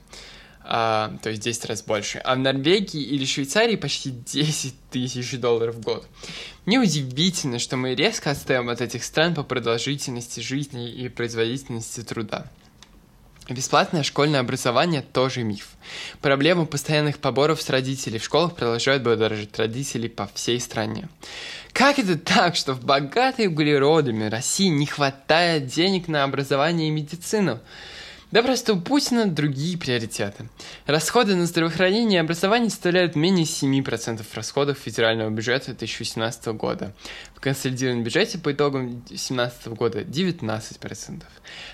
а, 0.63 1.15
то 1.21 1.29
есть 1.29 1.41
10 1.41 1.65
раз 1.65 1.83
больше. 1.83 2.19
А 2.19 2.35
в 2.35 2.39
Норвегии 2.39 3.01
или 3.01 3.25
Швейцарии 3.25 3.75
почти 3.75 4.11
10 4.11 4.73
тысяч 4.91 5.37
долларов 5.39 5.75
в 5.75 5.81
год. 5.81 6.07
Неудивительно, 6.65 7.59
что 7.59 7.75
мы 7.75 7.95
резко 7.95 8.31
отстаем 8.31 8.69
от 8.69 8.81
этих 8.81 9.03
стран 9.03 9.35
по 9.35 9.43
продолжительности 9.43 10.39
жизни 10.39 10.91
и 10.91 11.09
производительности 11.09 12.01
труда. 12.01 12.49
Бесплатное 13.49 14.03
школьное 14.03 14.39
образование 14.39 15.01
тоже 15.01 15.43
миф. 15.43 15.71
Проблему 16.21 16.65
постоянных 16.65 17.17
поборов 17.17 17.61
с 17.61 17.69
родителей 17.69 18.17
в 18.17 18.23
школах 18.23 18.55
продолжают 18.55 19.03
будоражить 19.03 19.57
родителей 19.59 20.07
по 20.07 20.27
всей 20.33 20.61
стране. 20.61 21.09
Как 21.73 21.99
это 21.99 22.17
так, 22.17 22.55
что 22.55 22.73
в 22.73 22.85
богатой 22.85 23.47
углеродами 23.47 24.29
России 24.29 24.67
не 24.67 24.85
хватает 24.85 25.67
денег 25.67 26.07
на 26.07 26.23
образование 26.23 26.87
и 26.87 26.91
медицину? 26.91 27.59
Да 28.33 28.41
просто 28.41 28.73
у 28.73 28.81
Путина 28.81 29.27
другие 29.27 29.77
приоритеты. 29.77 30.49
Расходы 30.87 31.35
на 31.35 31.45
здравоохранение 31.45 32.17
и 32.17 32.19
образование 32.19 32.71
составляют 32.71 33.15
менее 33.15 33.45
7% 33.45 34.25
расходов 34.33 34.79
федерального 34.79 35.29
бюджета 35.29 35.67
2018 35.67 36.47
года. 36.47 36.95
В 37.35 37.39
консолидированном 37.39 38.03
бюджете 38.03 38.39
по 38.39 38.51
итогам 38.51 39.03
2017 39.05 39.67
года 39.67 40.01
19%. 40.01 41.21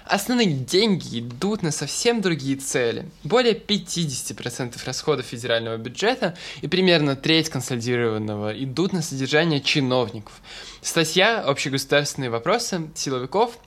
Основные 0.03 0.47
деньги 0.47 1.19
идут 1.21 1.63
на 1.63 1.71
совсем 1.71 2.19
другие 2.19 2.57
цели. 2.57 3.05
Более 3.23 3.53
50% 3.53 4.75
расходов 4.83 5.27
федерального 5.27 5.77
бюджета 5.77 6.35
и 6.61 6.67
примерно 6.67 7.15
треть 7.15 7.47
консолидированного 7.47 8.51
идут 8.61 8.91
на 8.91 9.01
содержание 9.01 9.61
чиновников. 9.61 10.33
Статья 10.81 11.39
«Общегосударственные 11.39 12.29
вопросы 12.29 12.89
силовиков» 12.95 13.57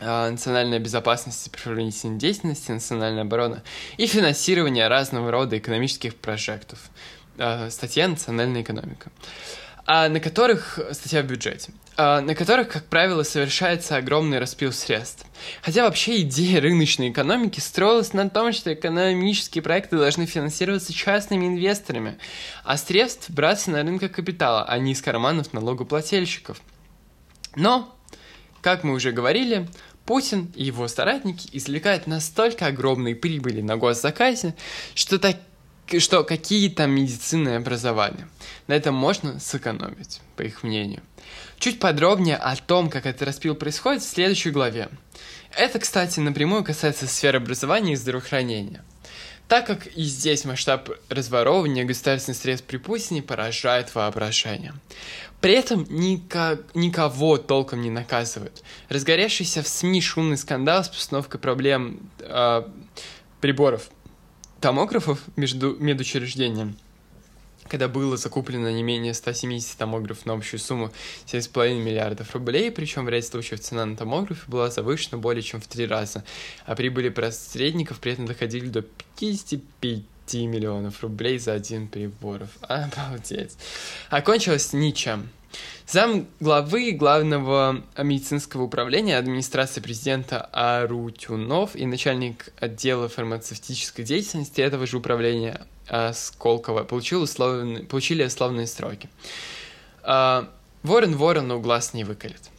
национальная 0.00 0.78
безопасность 0.78 1.46
и 1.46 1.50
правоохранительной 1.50 2.18
деятельности, 2.18 2.70
национальная 2.70 3.22
оборона 3.22 3.62
и 3.96 4.06
финансирование 4.06 4.88
разного 4.88 5.30
рода 5.30 5.56
экономических 5.58 6.14
прожектов. 6.16 6.90
А, 7.38 7.70
статья 7.70 8.08
«Национальная 8.08 8.62
экономика», 8.62 9.10
а 9.86 10.08
на 10.08 10.20
которых, 10.20 10.80
статья 10.92 11.22
в 11.22 11.26
бюджете, 11.26 11.72
на 11.96 12.34
которых, 12.34 12.68
как 12.68 12.86
правило, 12.86 13.22
совершается 13.22 13.96
огромный 13.96 14.38
распил 14.38 14.72
средств. 14.72 15.24
Хотя 15.62 15.84
вообще 15.84 16.22
идея 16.22 16.60
рыночной 16.60 17.10
экономики 17.10 17.60
строилась 17.60 18.12
на 18.12 18.28
том, 18.28 18.52
что 18.52 18.74
экономические 18.74 19.62
проекты 19.62 19.96
должны 19.96 20.26
финансироваться 20.26 20.92
частными 20.92 21.46
инвесторами, 21.46 22.18
а 22.64 22.76
средств 22.76 23.30
браться 23.30 23.70
на 23.70 23.82
рынке 23.82 24.08
капитала, 24.08 24.64
а 24.64 24.76
не 24.78 24.92
из 24.92 25.00
карманов 25.00 25.52
налогоплательщиков. 25.52 26.60
Но 27.54 27.95
как 28.62 28.84
мы 28.84 28.94
уже 28.94 29.12
говорили, 29.12 29.68
Путин 30.04 30.52
и 30.54 30.64
его 30.64 30.86
соратники 30.88 31.48
извлекают 31.52 32.06
настолько 32.06 32.66
огромные 32.66 33.16
прибыли 33.16 33.60
на 33.60 33.76
госзаказе, 33.76 34.54
что, 34.94 35.18
так, 35.18 35.36
что 35.98 36.22
какие 36.22 36.68
там 36.68 36.92
медицинные 36.92 37.56
образования. 37.56 38.28
На 38.68 38.74
этом 38.74 38.94
можно 38.94 39.40
сэкономить, 39.40 40.20
по 40.36 40.42
их 40.42 40.62
мнению. 40.62 41.02
Чуть 41.58 41.80
подробнее 41.80 42.36
о 42.36 42.54
том, 42.54 42.88
как 42.88 43.06
этот 43.06 43.22
распил 43.22 43.54
происходит, 43.54 44.02
в 44.02 44.08
следующей 44.08 44.50
главе. 44.50 44.88
Это, 45.56 45.78
кстати, 45.78 46.20
напрямую 46.20 46.62
касается 46.62 47.06
сферы 47.06 47.38
образования 47.38 47.94
и 47.94 47.96
здравоохранения– 47.96 48.84
так 49.48 49.66
как 49.66 49.86
и 49.86 50.02
здесь 50.02 50.44
масштаб 50.44 50.90
разворовывания 51.08 51.84
государственных 51.84 52.38
средств 52.38 52.66
при 52.66 52.78
Путине 52.78 53.22
поражает 53.22 53.94
воображение. 53.94 54.74
При 55.40 55.52
этом 55.52 55.86
никак, 55.88 56.74
никого 56.74 57.36
толком 57.36 57.82
не 57.82 57.90
наказывают. 57.90 58.62
Разгоревшийся 58.88 59.62
в 59.62 59.68
СМИ 59.68 60.00
шумный 60.00 60.36
скандал 60.36 60.82
с 60.82 60.88
постановкой 60.88 61.38
проблем 61.38 62.00
э, 62.18 62.62
приборов 63.40 63.90
томографов 64.60 65.20
между 65.36 65.76
медучреждением 65.76 66.76
когда 67.68 67.88
было 67.88 68.16
закуплено 68.16 68.70
не 68.70 68.82
менее 68.82 69.14
170 69.14 69.76
томографов 69.76 70.26
на 70.26 70.34
общую 70.34 70.60
сумму 70.60 70.92
7,5 71.26 71.80
миллиардов 71.80 72.34
рублей, 72.34 72.70
причем 72.70 73.04
в 73.04 73.08
ряде 73.08 73.26
случаев 73.26 73.60
цена 73.60 73.84
на 73.86 73.96
томографе 73.96 74.42
была 74.46 74.70
завышена 74.70 75.18
более 75.18 75.42
чем 75.42 75.60
в 75.60 75.66
три 75.66 75.86
раза, 75.86 76.24
а 76.64 76.74
прибыли 76.74 77.08
посредников 77.08 78.00
при 78.00 78.12
этом 78.12 78.26
доходили 78.26 78.68
до 78.68 78.82
55 78.82 80.34
миллионов 80.34 81.02
рублей 81.02 81.38
за 81.38 81.52
один 81.52 81.88
приборов. 81.88 82.50
Обалдеть. 82.62 83.56
Окончилось 84.10 84.72
ничем. 84.72 85.28
Зам 85.86 86.26
главы 86.40 86.90
главного 86.92 87.84
медицинского 87.96 88.64
управления 88.64 89.16
администрации 89.16 89.80
президента 89.80 90.40
Арутюнов 90.52 91.76
и 91.76 91.86
начальник 91.86 92.52
отдела 92.58 93.08
фармацевтической 93.08 94.04
деятельности 94.04 94.60
этого 94.60 94.86
же 94.86 94.98
управления 94.98 95.64
Сколково 96.14 96.84
получил 96.84 97.22
условные, 97.22 97.84
получили 97.84 98.24
условные 98.24 98.66
сроки. 98.66 99.08
А, 100.02 100.48
ворон 100.82 101.16
ворону 101.16 101.60
глаз 101.60 101.94
не 101.94 102.04
выколет. 102.04 102.50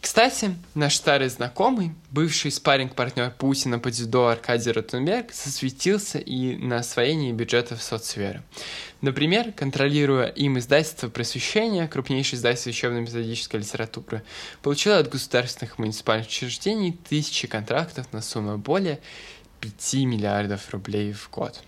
Кстати, 0.00 0.54
наш 0.74 0.94
старый 0.94 1.28
знакомый, 1.28 1.92
бывший 2.10 2.52
спарринг-партнер 2.52 3.32
Путина 3.32 3.80
по 3.80 3.90
дзюдо 3.90 4.28
Аркадий 4.28 4.70
Ротенберг, 4.70 5.32
засветился 5.32 6.18
и 6.18 6.56
на 6.56 6.78
освоении 6.78 7.32
бюджетов 7.32 7.82
соцсферы. 7.82 8.42
Например, 9.00 9.50
контролируя 9.52 10.28
им 10.28 10.58
издательство 10.58 11.08
просвещения, 11.08 11.88
крупнейшее 11.88 12.38
издательство 12.38 12.70
учебно-методической 12.70 13.58
литературы, 13.58 14.22
получил 14.62 14.94
от 14.94 15.08
государственных 15.08 15.78
муниципальных 15.78 16.28
учреждений 16.28 16.96
тысячи 17.08 17.48
контрактов 17.48 18.06
на 18.12 18.22
сумму 18.22 18.56
более 18.56 19.00
5 19.60 19.94
миллиардов 20.04 20.70
рублей 20.70 21.12
в 21.12 21.28
год. 21.30 21.60